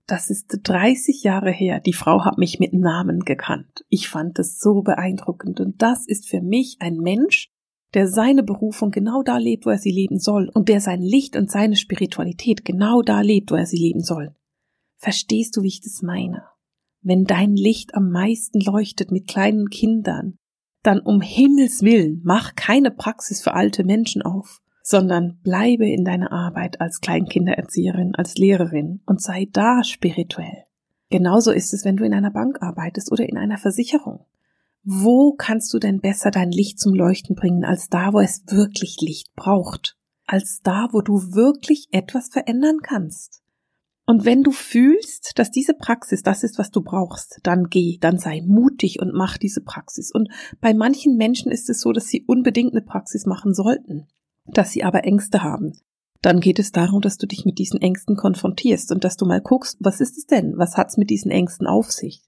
das 0.06 0.30
ist 0.30 0.58
30 0.62 1.22
Jahre 1.22 1.52
her. 1.52 1.80
Die 1.80 1.92
Frau 1.92 2.24
hat 2.24 2.36
mich 2.36 2.58
mit 2.58 2.72
Namen 2.72 3.20
gekannt. 3.20 3.84
Ich 3.88 4.08
fand 4.08 4.38
es 4.38 4.58
so 4.58 4.82
beeindruckend. 4.82 5.60
Und 5.60 5.82
das 5.82 6.06
ist 6.06 6.28
für 6.28 6.40
mich 6.40 6.76
ein 6.80 6.96
Mensch, 6.96 7.49
der 7.94 8.08
seine 8.08 8.42
Berufung 8.42 8.90
genau 8.90 9.22
da 9.22 9.38
lebt, 9.38 9.66
wo 9.66 9.70
er 9.70 9.78
sie 9.78 9.92
leben 9.92 10.18
soll, 10.18 10.50
und 10.52 10.68
der 10.68 10.80
sein 10.80 11.00
Licht 11.00 11.36
und 11.36 11.50
seine 11.50 11.76
Spiritualität 11.76 12.64
genau 12.64 13.02
da 13.02 13.20
lebt, 13.20 13.50
wo 13.50 13.56
er 13.56 13.66
sie 13.66 13.78
leben 13.78 14.02
soll. 14.02 14.34
Verstehst 14.96 15.56
du, 15.56 15.62
wie 15.62 15.68
ich 15.68 15.80
das 15.80 16.02
meine? 16.02 16.44
Wenn 17.02 17.24
dein 17.24 17.56
Licht 17.56 17.94
am 17.94 18.10
meisten 18.10 18.60
leuchtet 18.60 19.10
mit 19.10 19.26
kleinen 19.26 19.68
Kindern, 19.70 20.36
dann 20.82 21.00
um 21.00 21.20
Himmels 21.20 21.82
willen 21.82 22.20
mach 22.24 22.54
keine 22.54 22.90
Praxis 22.90 23.42
für 23.42 23.54
alte 23.54 23.84
Menschen 23.84 24.22
auf 24.22 24.60
sondern 24.82 25.38
bleibe 25.42 25.88
in 25.88 26.04
deiner 26.04 26.32
Arbeit 26.32 26.80
als 26.80 27.00
Kleinkindererzieherin, 27.00 28.14
als 28.14 28.36
Lehrerin 28.36 29.00
und 29.06 29.22
sei 29.22 29.46
da 29.52 29.84
spirituell. 29.84 30.64
Genauso 31.10 31.50
ist 31.52 31.72
es, 31.74 31.84
wenn 31.84 31.96
du 31.96 32.04
in 32.04 32.14
einer 32.14 32.32
Bank 32.32 32.58
arbeitest 32.60 33.12
oder 33.12 33.28
in 33.28 33.36
einer 33.36 33.58
Versicherung. 33.58 34.26
Wo 34.82 35.34
kannst 35.36 35.72
du 35.74 35.78
denn 35.78 36.00
besser 36.00 36.30
dein 36.30 36.50
Licht 36.50 36.78
zum 36.78 36.94
Leuchten 36.94 37.36
bringen 37.36 37.64
als 37.64 37.88
da, 37.88 38.12
wo 38.12 38.20
es 38.20 38.44
wirklich 38.46 38.98
Licht 39.00 39.34
braucht? 39.36 39.96
Als 40.26 40.60
da, 40.62 40.88
wo 40.92 41.00
du 41.00 41.34
wirklich 41.34 41.88
etwas 41.90 42.28
verändern 42.28 42.78
kannst? 42.82 43.42
Und 44.06 44.24
wenn 44.24 44.42
du 44.42 44.50
fühlst, 44.50 45.38
dass 45.38 45.50
diese 45.50 45.74
Praxis 45.74 46.22
das 46.22 46.42
ist, 46.42 46.58
was 46.58 46.70
du 46.70 46.82
brauchst, 46.82 47.38
dann 47.42 47.68
geh, 47.68 47.98
dann 48.00 48.18
sei 48.18 48.42
mutig 48.44 49.00
und 49.00 49.12
mach 49.12 49.38
diese 49.38 49.60
Praxis. 49.60 50.10
Und 50.12 50.28
bei 50.60 50.74
manchen 50.74 51.16
Menschen 51.16 51.52
ist 51.52 51.70
es 51.70 51.80
so, 51.80 51.92
dass 51.92 52.08
sie 52.08 52.24
unbedingt 52.26 52.72
eine 52.72 52.82
Praxis 52.82 53.26
machen 53.26 53.54
sollten 53.54 54.08
dass 54.52 54.72
sie 54.72 54.84
aber 54.84 55.04
Ängste 55.04 55.42
haben. 55.42 55.72
Dann 56.22 56.40
geht 56.40 56.58
es 56.58 56.72
darum, 56.72 57.00
dass 57.00 57.16
du 57.16 57.26
dich 57.26 57.44
mit 57.44 57.58
diesen 57.58 57.80
Ängsten 57.80 58.16
konfrontierst 58.16 58.92
und 58.92 59.04
dass 59.04 59.16
du 59.16 59.24
mal 59.26 59.40
guckst, 59.40 59.78
was 59.80 60.00
ist 60.00 60.18
es 60.18 60.26
denn? 60.26 60.54
Was 60.56 60.76
hat's 60.76 60.96
mit 60.96 61.10
diesen 61.10 61.30
Ängsten 61.30 61.66
auf 61.66 61.90
sich? 61.90 62.22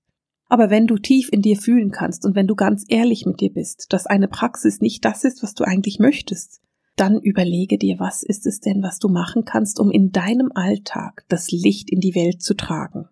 Aber 0.52 0.68
wenn 0.68 0.86
du 0.86 0.98
tief 0.98 1.30
in 1.32 1.40
dir 1.40 1.56
fühlen 1.56 1.92
kannst 1.92 2.26
und 2.26 2.34
wenn 2.34 2.46
du 2.46 2.54
ganz 2.54 2.84
ehrlich 2.86 3.24
mit 3.24 3.40
dir 3.40 3.50
bist, 3.50 3.86
dass 3.88 4.04
eine 4.04 4.28
Praxis 4.28 4.82
nicht 4.82 5.02
das 5.02 5.24
ist, 5.24 5.42
was 5.42 5.54
du 5.54 5.64
eigentlich 5.64 5.98
möchtest, 5.98 6.60
dann 6.94 7.18
überlege 7.22 7.78
dir, 7.78 7.98
was 7.98 8.22
ist 8.22 8.46
es 8.46 8.60
denn, 8.60 8.82
was 8.82 8.98
du 8.98 9.08
machen 9.08 9.46
kannst, 9.46 9.80
um 9.80 9.90
in 9.90 10.12
deinem 10.12 10.52
Alltag 10.54 11.24
das 11.28 11.50
Licht 11.50 11.90
in 11.90 12.00
die 12.00 12.14
Welt 12.14 12.42
zu 12.42 12.52
tragen. 12.52 13.08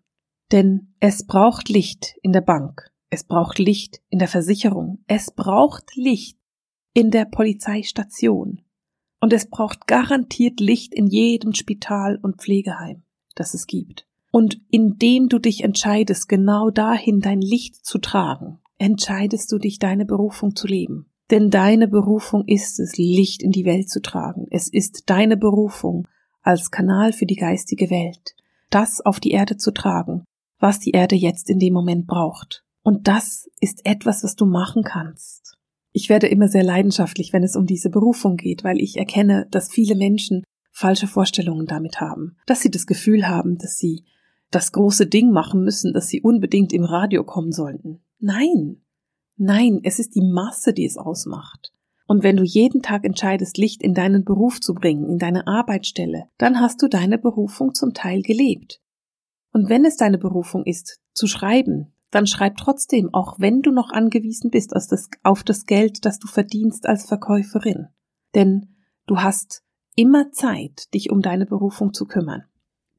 Denn 0.52 0.92
es 1.00 1.24
braucht 1.24 1.70
Licht 1.70 2.14
in 2.20 2.32
der 2.32 2.42
Bank, 2.42 2.90
es 3.08 3.24
braucht 3.24 3.58
Licht 3.58 4.02
in 4.10 4.18
der 4.18 4.28
Versicherung, 4.28 5.02
es 5.06 5.30
braucht 5.30 5.96
Licht 5.96 6.36
in 6.92 7.10
der 7.10 7.24
Polizeistation, 7.24 8.60
und 9.18 9.32
es 9.32 9.48
braucht 9.48 9.86
garantiert 9.86 10.60
Licht 10.60 10.92
in 10.92 11.06
jedem 11.06 11.54
Spital 11.54 12.18
und 12.20 12.42
Pflegeheim, 12.42 13.02
das 13.34 13.54
es 13.54 13.66
gibt. 13.66 14.09
Und 14.30 14.60
indem 14.70 15.28
du 15.28 15.38
dich 15.38 15.64
entscheidest, 15.64 16.28
genau 16.28 16.70
dahin 16.70 17.20
dein 17.20 17.40
Licht 17.40 17.84
zu 17.84 17.98
tragen, 17.98 18.58
entscheidest 18.78 19.50
du 19.52 19.58
dich, 19.58 19.78
deine 19.78 20.06
Berufung 20.06 20.54
zu 20.54 20.66
leben. 20.66 21.06
Denn 21.30 21.50
deine 21.50 21.86
Berufung 21.88 22.44
ist 22.46 22.80
es, 22.80 22.96
Licht 22.96 23.42
in 23.42 23.52
die 23.52 23.64
Welt 23.64 23.88
zu 23.88 24.02
tragen. 24.02 24.46
Es 24.50 24.68
ist 24.68 25.10
deine 25.10 25.36
Berufung 25.36 26.08
als 26.42 26.70
Kanal 26.70 27.12
für 27.12 27.26
die 27.26 27.36
geistige 27.36 27.90
Welt, 27.90 28.34
das 28.70 29.00
auf 29.00 29.20
die 29.20 29.30
Erde 29.30 29.56
zu 29.56 29.72
tragen, 29.72 30.24
was 30.58 30.80
die 30.80 30.90
Erde 30.90 31.14
jetzt 31.14 31.50
in 31.50 31.58
dem 31.58 31.72
Moment 31.72 32.06
braucht. 32.06 32.64
Und 32.82 33.08
das 33.08 33.48
ist 33.60 33.84
etwas, 33.84 34.24
was 34.24 34.36
du 34.36 34.46
machen 34.46 34.82
kannst. 34.82 35.56
Ich 35.92 36.08
werde 36.08 36.28
immer 36.28 36.48
sehr 36.48 36.64
leidenschaftlich, 36.64 37.32
wenn 37.32 37.42
es 37.42 37.56
um 37.56 37.66
diese 37.66 37.90
Berufung 37.90 38.36
geht, 38.36 38.64
weil 38.64 38.80
ich 38.80 38.96
erkenne, 38.96 39.46
dass 39.50 39.70
viele 39.70 39.96
Menschen 39.96 40.44
falsche 40.72 41.08
Vorstellungen 41.08 41.66
damit 41.66 42.00
haben, 42.00 42.36
dass 42.46 42.60
sie 42.60 42.70
das 42.70 42.86
Gefühl 42.86 43.28
haben, 43.28 43.58
dass 43.58 43.76
sie 43.76 44.04
das 44.50 44.72
große 44.72 45.06
Ding 45.06 45.30
machen 45.30 45.62
müssen, 45.62 45.92
dass 45.92 46.08
sie 46.08 46.22
unbedingt 46.22 46.72
im 46.72 46.84
Radio 46.84 47.24
kommen 47.24 47.52
sollten. 47.52 48.02
Nein, 48.18 48.82
nein, 49.36 49.80
es 49.82 49.98
ist 49.98 50.14
die 50.14 50.22
Masse, 50.22 50.72
die 50.72 50.84
es 50.84 50.96
ausmacht. 50.96 51.72
Und 52.06 52.24
wenn 52.24 52.36
du 52.36 52.42
jeden 52.42 52.82
Tag 52.82 53.04
entscheidest, 53.04 53.56
Licht 53.56 53.82
in 53.82 53.94
deinen 53.94 54.24
Beruf 54.24 54.60
zu 54.60 54.74
bringen, 54.74 55.08
in 55.08 55.18
deine 55.18 55.46
Arbeitsstelle, 55.46 56.24
dann 56.38 56.60
hast 56.60 56.82
du 56.82 56.88
deine 56.88 57.18
Berufung 57.18 57.72
zum 57.72 57.94
Teil 57.94 58.22
gelebt. 58.22 58.80
Und 59.52 59.68
wenn 59.68 59.84
es 59.84 59.96
deine 59.96 60.18
Berufung 60.18 60.64
ist, 60.64 60.98
zu 61.12 61.28
schreiben, 61.28 61.94
dann 62.10 62.26
schreib 62.26 62.56
trotzdem, 62.56 63.14
auch 63.14 63.38
wenn 63.38 63.62
du 63.62 63.70
noch 63.70 63.90
angewiesen 63.90 64.50
bist 64.50 64.74
auf 65.22 65.44
das 65.44 65.66
Geld, 65.66 66.04
das 66.04 66.18
du 66.18 66.26
verdienst 66.26 66.86
als 66.86 67.06
Verkäuferin. 67.06 67.86
Denn 68.34 68.74
du 69.06 69.18
hast 69.18 69.62
immer 69.94 70.32
Zeit, 70.32 70.92
dich 70.94 71.10
um 71.10 71.20
deine 71.20 71.46
Berufung 71.46 71.94
zu 71.94 72.06
kümmern. 72.06 72.42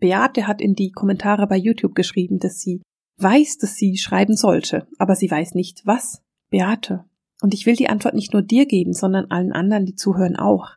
Beate 0.01 0.47
hat 0.47 0.61
in 0.61 0.73
die 0.73 0.91
Kommentare 0.91 1.47
bei 1.47 1.55
YouTube 1.55 1.95
geschrieben, 1.95 2.39
dass 2.39 2.59
sie 2.59 2.81
weiß, 3.17 3.59
dass 3.59 3.75
sie 3.75 3.97
schreiben 3.97 4.35
sollte, 4.35 4.87
aber 4.97 5.15
sie 5.15 5.29
weiß 5.29 5.53
nicht 5.53 5.83
was. 5.85 6.21
Beate. 6.49 7.05
Und 7.41 7.53
ich 7.53 7.65
will 7.65 7.75
die 7.75 7.87
Antwort 7.87 8.15
nicht 8.15 8.33
nur 8.33 8.41
dir 8.41 8.65
geben, 8.65 8.93
sondern 8.93 9.29
allen 9.29 9.53
anderen, 9.53 9.85
die 9.85 9.95
zuhören, 9.95 10.35
auch. 10.35 10.71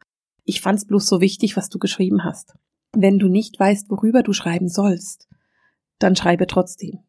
Ich 0.44 0.60
fand's 0.60 0.86
bloß 0.86 1.06
so 1.06 1.20
wichtig, 1.22 1.56
was 1.56 1.70
du 1.70 1.78
geschrieben 1.78 2.22
hast. 2.22 2.54
Wenn 2.92 3.18
du 3.18 3.28
nicht 3.28 3.58
weißt, 3.58 3.90
worüber 3.90 4.22
du 4.22 4.34
schreiben 4.34 4.68
sollst, 4.68 5.26
dann 5.98 6.16
schreibe 6.16 6.46
trotzdem. 6.46 7.00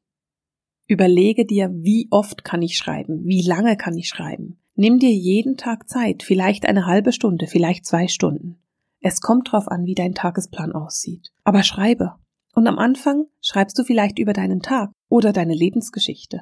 Überlege 0.88 1.46
dir, 1.46 1.70
wie 1.74 2.08
oft 2.12 2.46
kann 2.46 2.62
ich 2.62 2.78
schreiben, 2.78 3.26
wie 3.26 3.42
lange 3.42 3.76
kann 3.76 3.98
ich 3.98 4.08
schreiben. 4.08 4.58
Nimm 4.76 5.00
dir 5.00 5.12
jeden 5.12 5.58
Tag 5.58 5.90
Zeit, 5.90 6.24
vielleicht 6.24 6.66
eine 6.66 6.86
halbe 6.86 7.12
Stunde, 7.12 7.48
vielleicht 7.48 7.86
zwei 7.86 8.08
Stunden. 8.08 8.58
Es 9.08 9.22
kommt 9.22 9.52
drauf 9.52 9.68
an, 9.68 9.86
wie 9.86 9.94
dein 9.94 10.16
Tagesplan 10.16 10.72
aussieht. 10.72 11.32
Aber 11.44 11.62
schreibe. 11.62 12.16
Und 12.56 12.66
am 12.66 12.80
Anfang 12.80 13.26
schreibst 13.40 13.78
du 13.78 13.84
vielleicht 13.84 14.18
über 14.18 14.34
deinen 14.34 14.62
Tag 14.62 14.90
oder 15.10 15.32
deine 15.32 15.54
Lebensgeschichte. 15.54 16.42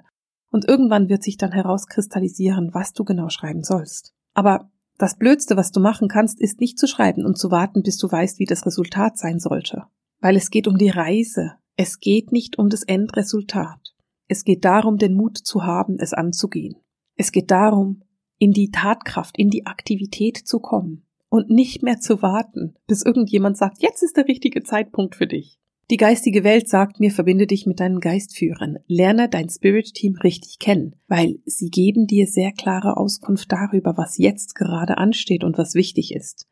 Und 0.49 0.63
irgendwann 0.63 1.09
wird 1.09 1.23
sich 1.23 1.35
dann 1.35 1.51
herauskristallisieren, 1.51 2.73
was 2.73 2.93
du 2.93 3.03
genau 3.03 3.27
schreiben 3.27 3.65
sollst. 3.65 4.13
Aber 4.33 4.71
das 4.97 5.17
Blödste, 5.17 5.57
was 5.57 5.73
du 5.73 5.81
machen 5.81 6.07
kannst, 6.07 6.39
ist 6.39 6.61
nicht 6.61 6.79
zu 6.79 6.87
schreiben 6.87 7.25
und 7.25 7.37
zu 7.37 7.51
warten, 7.51 7.83
bis 7.83 7.97
du 7.97 8.09
weißt, 8.09 8.39
wie 8.39 8.45
das 8.45 8.65
Resultat 8.65 9.17
sein 9.17 9.41
sollte. 9.41 9.83
Weil 10.21 10.37
es 10.37 10.49
geht 10.49 10.69
um 10.69 10.77
die 10.77 10.89
Reise. 10.89 11.55
Es 11.75 11.99
geht 11.99 12.31
nicht 12.31 12.57
um 12.57 12.69
das 12.69 12.83
Endresultat. 12.83 13.93
Es 14.29 14.45
geht 14.45 14.63
darum, 14.63 14.95
den 14.95 15.15
Mut 15.15 15.37
zu 15.37 15.65
haben, 15.65 15.97
es 15.99 16.13
anzugehen. 16.13 16.77
Es 17.17 17.33
geht 17.33 17.51
darum, 17.51 18.03
in 18.37 18.53
die 18.53 18.71
Tatkraft, 18.71 19.37
in 19.37 19.49
die 19.49 19.65
Aktivität 19.65 20.37
zu 20.37 20.59
kommen 20.59 21.05
und 21.33 21.49
nicht 21.49 21.81
mehr 21.81 21.99
zu 21.99 22.21
warten, 22.21 22.75
bis 22.85 23.03
irgendjemand 23.03 23.57
sagt, 23.57 23.81
jetzt 23.81 24.03
ist 24.03 24.17
der 24.17 24.27
richtige 24.27 24.61
Zeitpunkt 24.61 25.15
für 25.15 25.25
dich. 25.25 25.57
Die 25.89 25.97
geistige 25.97 26.43
Welt 26.43 26.69
sagt 26.69 26.99
mir, 26.99 27.09
verbinde 27.09 27.47
dich 27.47 27.65
mit 27.65 27.79
deinen 27.79 28.01
Geistführern, 28.01 28.77
lerne 28.85 29.29
dein 29.29 29.49
Spirit-Team 29.49 30.15
richtig 30.23 30.59
kennen, 30.59 30.95
weil 31.07 31.39
sie 31.45 31.71
geben 31.71 32.05
dir 32.05 32.27
sehr 32.27 32.51
klare 32.51 32.97
Auskunft 32.97 33.51
darüber, 33.51 33.97
was 33.97 34.19
jetzt 34.19 34.53
gerade 34.53 34.99
ansteht 34.99 35.43
und 35.43 35.57
was 35.57 35.73
wichtig 35.73 36.13
ist. 36.13 36.45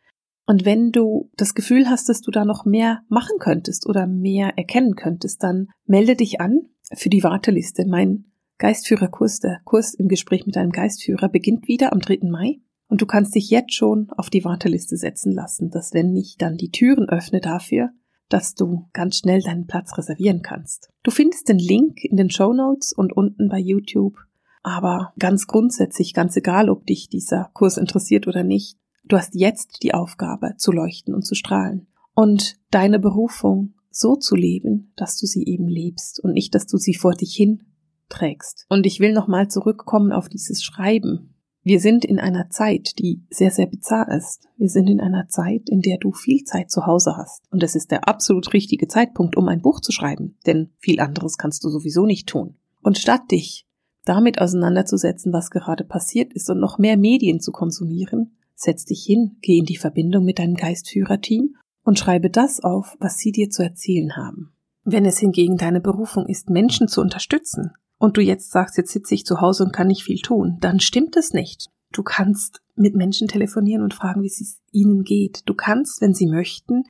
Und 0.47 0.65
wenn 0.65 0.91
du 0.91 1.29
das 1.37 1.53
Gefühl 1.53 1.87
hast, 1.87 2.09
dass 2.09 2.21
du 2.21 2.31
da 2.31 2.43
noch 2.43 2.65
mehr 2.65 3.03
machen 3.07 3.37
könntest 3.37 3.87
oder 3.87 4.07
mehr 4.07 4.57
erkennen 4.57 4.95
könntest, 4.95 5.43
dann 5.43 5.67
melde 5.85 6.15
dich 6.15 6.41
an 6.41 6.61
für 6.91 7.09
die 7.09 7.23
Warteliste. 7.23 7.85
Mein 7.85 8.31
Geistführerkurs, 8.57 9.41
der 9.41 9.61
Kurs 9.63 9.93
im 9.93 10.07
Gespräch 10.07 10.47
mit 10.47 10.57
einem 10.57 10.71
Geistführer, 10.71 11.29
beginnt 11.29 11.67
wieder 11.67 11.93
am 11.93 11.99
3. 11.99 12.21
Mai. 12.23 12.61
Und 12.91 13.01
du 13.01 13.05
kannst 13.05 13.35
dich 13.35 13.49
jetzt 13.49 13.73
schon 13.73 14.09
auf 14.17 14.29
die 14.29 14.43
Warteliste 14.43 14.97
setzen 14.97 15.31
lassen, 15.31 15.69
dass 15.69 15.93
wenn 15.93 16.13
ich 16.13 16.35
dann 16.37 16.57
die 16.57 16.71
Türen 16.71 17.07
öffne 17.07 17.39
dafür, 17.39 17.91
dass 18.27 18.53
du 18.53 18.89
ganz 18.91 19.15
schnell 19.15 19.41
deinen 19.41 19.65
Platz 19.65 19.97
reservieren 19.97 20.41
kannst. 20.41 20.89
Du 21.01 21.09
findest 21.09 21.47
den 21.47 21.57
Link 21.57 22.03
in 22.03 22.17
den 22.17 22.29
Show 22.29 22.51
Notes 22.51 22.91
und 22.91 23.13
unten 23.13 23.47
bei 23.47 23.59
YouTube. 23.59 24.17
Aber 24.61 25.13
ganz 25.17 25.47
grundsätzlich, 25.47 26.13
ganz 26.13 26.35
egal, 26.35 26.69
ob 26.69 26.85
dich 26.85 27.07
dieser 27.07 27.49
Kurs 27.53 27.77
interessiert 27.77 28.27
oder 28.27 28.43
nicht, 28.43 28.77
du 29.05 29.15
hast 29.15 29.35
jetzt 29.35 29.83
die 29.83 29.93
Aufgabe 29.93 30.55
zu 30.57 30.73
leuchten 30.73 31.15
und 31.15 31.25
zu 31.25 31.33
strahlen 31.33 31.87
und 32.13 32.57
deine 32.71 32.99
Berufung 32.99 33.75
so 33.89 34.17
zu 34.17 34.35
leben, 34.35 34.91
dass 34.97 35.17
du 35.17 35.27
sie 35.27 35.45
eben 35.45 35.69
lebst 35.69 36.21
und 36.21 36.33
nicht, 36.33 36.53
dass 36.55 36.67
du 36.67 36.75
sie 36.75 36.93
vor 36.93 37.13
dich 37.13 37.33
hin 37.33 37.63
trägst. 38.09 38.65
Und 38.67 38.85
ich 38.85 38.99
will 38.99 39.13
nochmal 39.13 39.47
zurückkommen 39.47 40.11
auf 40.11 40.27
dieses 40.27 40.61
Schreiben. 40.61 41.30
Wir 41.63 41.79
sind 41.79 42.05
in 42.05 42.19
einer 42.19 42.49
Zeit, 42.49 42.97
die 42.97 43.21
sehr, 43.29 43.51
sehr 43.51 43.67
bizarr 43.67 44.09
ist. 44.09 44.47
Wir 44.57 44.69
sind 44.69 44.87
in 44.87 44.99
einer 44.99 45.27
Zeit, 45.27 45.69
in 45.69 45.81
der 45.81 45.99
du 45.99 46.11
viel 46.11 46.43
Zeit 46.43 46.71
zu 46.71 46.87
Hause 46.87 47.15
hast. 47.17 47.43
Und 47.51 47.61
es 47.61 47.75
ist 47.75 47.91
der 47.91 48.07
absolut 48.07 48.53
richtige 48.53 48.87
Zeitpunkt, 48.87 49.37
um 49.37 49.47
ein 49.47 49.61
Buch 49.61 49.79
zu 49.79 49.91
schreiben, 49.91 50.37
denn 50.47 50.71
viel 50.79 50.99
anderes 50.99 51.37
kannst 51.37 51.63
du 51.63 51.69
sowieso 51.69 52.07
nicht 52.07 52.27
tun. 52.27 52.55
Und 52.81 52.97
statt 52.97 53.29
dich 53.29 53.67
damit 54.05 54.41
auseinanderzusetzen, 54.41 55.31
was 55.31 55.51
gerade 55.51 55.83
passiert 55.83 56.33
ist 56.33 56.49
und 56.49 56.59
noch 56.59 56.79
mehr 56.79 56.97
Medien 56.97 57.39
zu 57.39 57.51
konsumieren, 57.51 58.35
setz 58.55 58.85
dich 58.85 59.03
hin, 59.03 59.37
geh 59.41 59.59
in 59.59 59.65
die 59.65 59.77
Verbindung 59.77 60.25
mit 60.25 60.39
deinem 60.39 60.55
Geistführerteam 60.55 61.55
und 61.83 61.99
schreibe 61.99 62.31
das 62.31 62.63
auf, 62.63 62.97
was 62.99 63.17
sie 63.17 63.31
dir 63.31 63.51
zu 63.51 63.61
erzählen 63.61 64.15
haben. 64.15 64.51
Wenn 64.83 65.05
es 65.05 65.19
hingegen 65.19 65.57
deine 65.57 65.81
Berufung 65.81 66.25
ist, 66.25 66.49
Menschen 66.49 66.87
zu 66.87 67.01
unterstützen, 67.01 67.73
und 68.01 68.17
du 68.17 68.21
jetzt 68.21 68.51
sagst, 68.51 68.77
jetzt 68.77 68.91
sitze 68.91 69.13
ich 69.13 69.25
zu 69.25 69.41
Hause 69.41 69.63
und 69.63 69.73
kann 69.73 69.85
nicht 69.85 70.03
viel 70.03 70.19
tun, 70.19 70.57
dann 70.59 70.79
stimmt 70.79 71.15
es 71.15 71.33
nicht. 71.33 71.69
Du 71.91 72.01
kannst 72.01 72.61
mit 72.75 72.95
Menschen 72.95 73.27
telefonieren 73.27 73.83
und 73.83 73.93
fragen, 73.93 74.23
wie 74.23 74.27
es 74.27 74.59
ihnen 74.71 75.03
geht. 75.03 75.43
Du 75.45 75.53
kannst, 75.53 76.01
wenn 76.01 76.15
sie 76.15 76.25
möchten, 76.25 76.83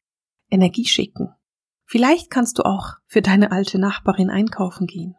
Energie 0.50 0.86
schicken. 0.86 1.34
Vielleicht 1.86 2.30
kannst 2.30 2.60
du 2.60 2.63
auch 2.63 2.93
für 3.08 3.21
deine 3.21 3.52
alte 3.52 3.78
Nachbarin 3.78 4.30
einkaufen 4.30 4.88
gehen. 4.88 5.17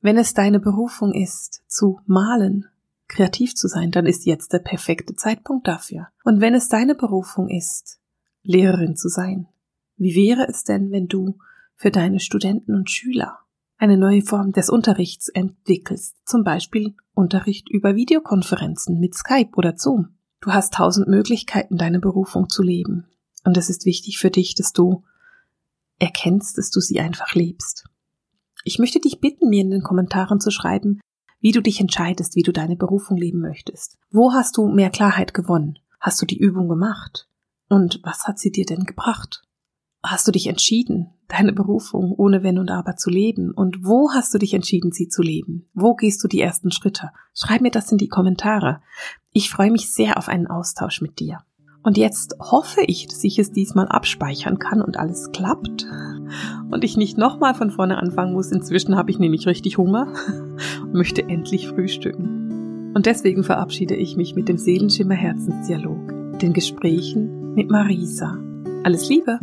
Wenn 0.00 0.18
es 0.18 0.34
deine 0.34 0.60
Berufung 0.60 1.12
ist, 1.12 1.64
zu 1.66 1.98
malen, 2.06 2.66
kreativ 3.08 3.56
zu 3.56 3.66
sein, 3.66 3.90
dann 3.90 4.06
ist 4.06 4.26
jetzt 4.26 4.52
der 4.52 4.60
perfekte 4.60 5.16
Zeitpunkt 5.16 5.66
dafür. 5.66 6.08
Und 6.22 6.40
wenn 6.40 6.54
es 6.54 6.68
deine 6.68 6.94
Berufung 6.94 7.48
ist, 7.48 7.98
Lehrerin 8.44 8.94
zu 8.94 9.08
sein, 9.08 9.48
wie 9.96 10.14
wäre 10.14 10.46
es 10.46 10.62
denn, 10.62 10.92
wenn 10.92 11.08
du 11.08 11.38
für 11.74 11.90
deine 11.90 12.20
Studenten 12.20 12.76
und 12.76 12.88
Schüler 12.88 13.43
eine 13.78 13.96
neue 13.96 14.22
Form 14.22 14.52
des 14.52 14.70
Unterrichts 14.70 15.28
entwickelst, 15.28 16.16
zum 16.24 16.44
Beispiel 16.44 16.94
Unterricht 17.14 17.68
über 17.68 17.96
Videokonferenzen 17.96 18.98
mit 18.98 19.14
Skype 19.14 19.50
oder 19.56 19.74
Zoom. 19.76 20.16
Du 20.40 20.52
hast 20.52 20.74
tausend 20.74 21.08
Möglichkeiten, 21.08 21.76
deine 21.76 22.00
Berufung 22.00 22.48
zu 22.48 22.62
leben. 22.62 23.06
Und 23.44 23.56
es 23.56 23.70
ist 23.70 23.86
wichtig 23.86 24.18
für 24.18 24.30
dich, 24.30 24.54
dass 24.54 24.72
du 24.72 25.04
erkennst, 25.98 26.58
dass 26.58 26.70
du 26.70 26.80
sie 26.80 27.00
einfach 27.00 27.34
lebst. 27.34 27.84
Ich 28.64 28.78
möchte 28.78 29.00
dich 29.00 29.20
bitten, 29.20 29.50
mir 29.50 29.60
in 29.60 29.70
den 29.70 29.82
Kommentaren 29.82 30.40
zu 30.40 30.50
schreiben, 30.50 31.00
wie 31.40 31.52
du 31.52 31.60
dich 31.60 31.80
entscheidest, 31.80 32.36
wie 32.36 32.42
du 32.42 32.52
deine 32.52 32.76
Berufung 32.76 33.16
leben 33.16 33.40
möchtest. 33.40 33.98
Wo 34.10 34.32
hast 34.32 34.56
du 34.56 34.68
mehr 34.68 34.90
Klarheit 34.90 35.34
gewonnen? 35.34 35.78
Hast 36.00 36.20
du 36.22 36.26
die 36.26 36.38
Übung 36.38 36.68
gemacht? 36.68 37.28
Und 37.68 38.00
was 38.02 38.26
hat 38.26 38.38
sie 38.38 38.50
dir 38.50 38.64
denn 38.64 38.84
gebracht? 38.84 39.42
Hast 40.04 40.28
du 40.28 40.32
dich 40.32 40.46
entschieden, 40.46 41.10
deine 41.28 41.52
Berufung 41.52 42.12
ohne 42.12 42.42
Wenn 42.42 42.58
und 42.58 42.70
Aber 42.70 42.96
zu 42.96 43.10
leben? 43.10 43.50
Und 43.50 43.84
wo 43.84 44.10
hast 44.12 44.32
du 44.34 44.38
dich 44.38 44.54
entschieden, 44.54 44.92
sie 44.92 45.08
zu 45.08 45.22
leben? 45.22 45.66
Wo 45.74 45.94
gehst 45.94 46.22
du 46.22 46.28
die 46.28 46.40
ersten 46.40 46.70
Schritte? 46.70 47.10
Schreib 47.34 47.62
mir 47.62 47.70
das 47.70 47.90
in 47.90 47.98
die 47.98 48.08
Kommentare. 48.08 48.80
Ich 49.32 49.50
freue 49.50 49.70
mich 49.70 49.92
sehr 49.92 50.18
auf 50.18 50.28
einen 50.28 50.46
Austausch 50.46 51.00
mit 51.00 51.18
dir. 51.18 51.40
Und 51.82 51.98
jetzt 51.98 52.36
hoffe 52.40 52.80
ich, 52.86 53.08
dass 53.08 53.22
ich 53.24 53.38
es 53.38 53.52
diesmal 53.52 53.88
abspeichern 53.88 54.58
kann 54.58 54.80
und 54.80 54.96
alles 54.96 55.32
klappt 55.32 55.86
und 56.70 56.82
ich 56.82 56.96
nicht 56.96 57.18
nochmal 57.18 57.54
von 57.54 57.70
vorne 57.70 57.98
anfangen 57.98 58.32
muss. 58.32 58.50
Inzwischen 58.50 58.96
habe 58.96 59.10
ich 59.10 59.18
nämlich 59.18 59.46
richtig 59.46 59.76
Hunger 59.76 60.12
und 60.82 60.94
möchte 60.94 61.28
endlich 61.28 61.68
frühstücken. 61.68 62.92
Und 62.94 63.06
deswegen 63.06 63.44
verabschiede 63.44 63.96
ich 63.96 64.16
mich 64.16 64.34
mit 64.34 64.48
dem 64.48 64.56
Seelenschimmer 64.56 65.14
Herzensdialog, 65.14 66.38
den 66.38 66.54
Gesprächen 66.54 67.54
mit 67.54 67.70
Marisa. 67.70 68.38
Alles 68.82 69.08
Liebe! 69.08 69.38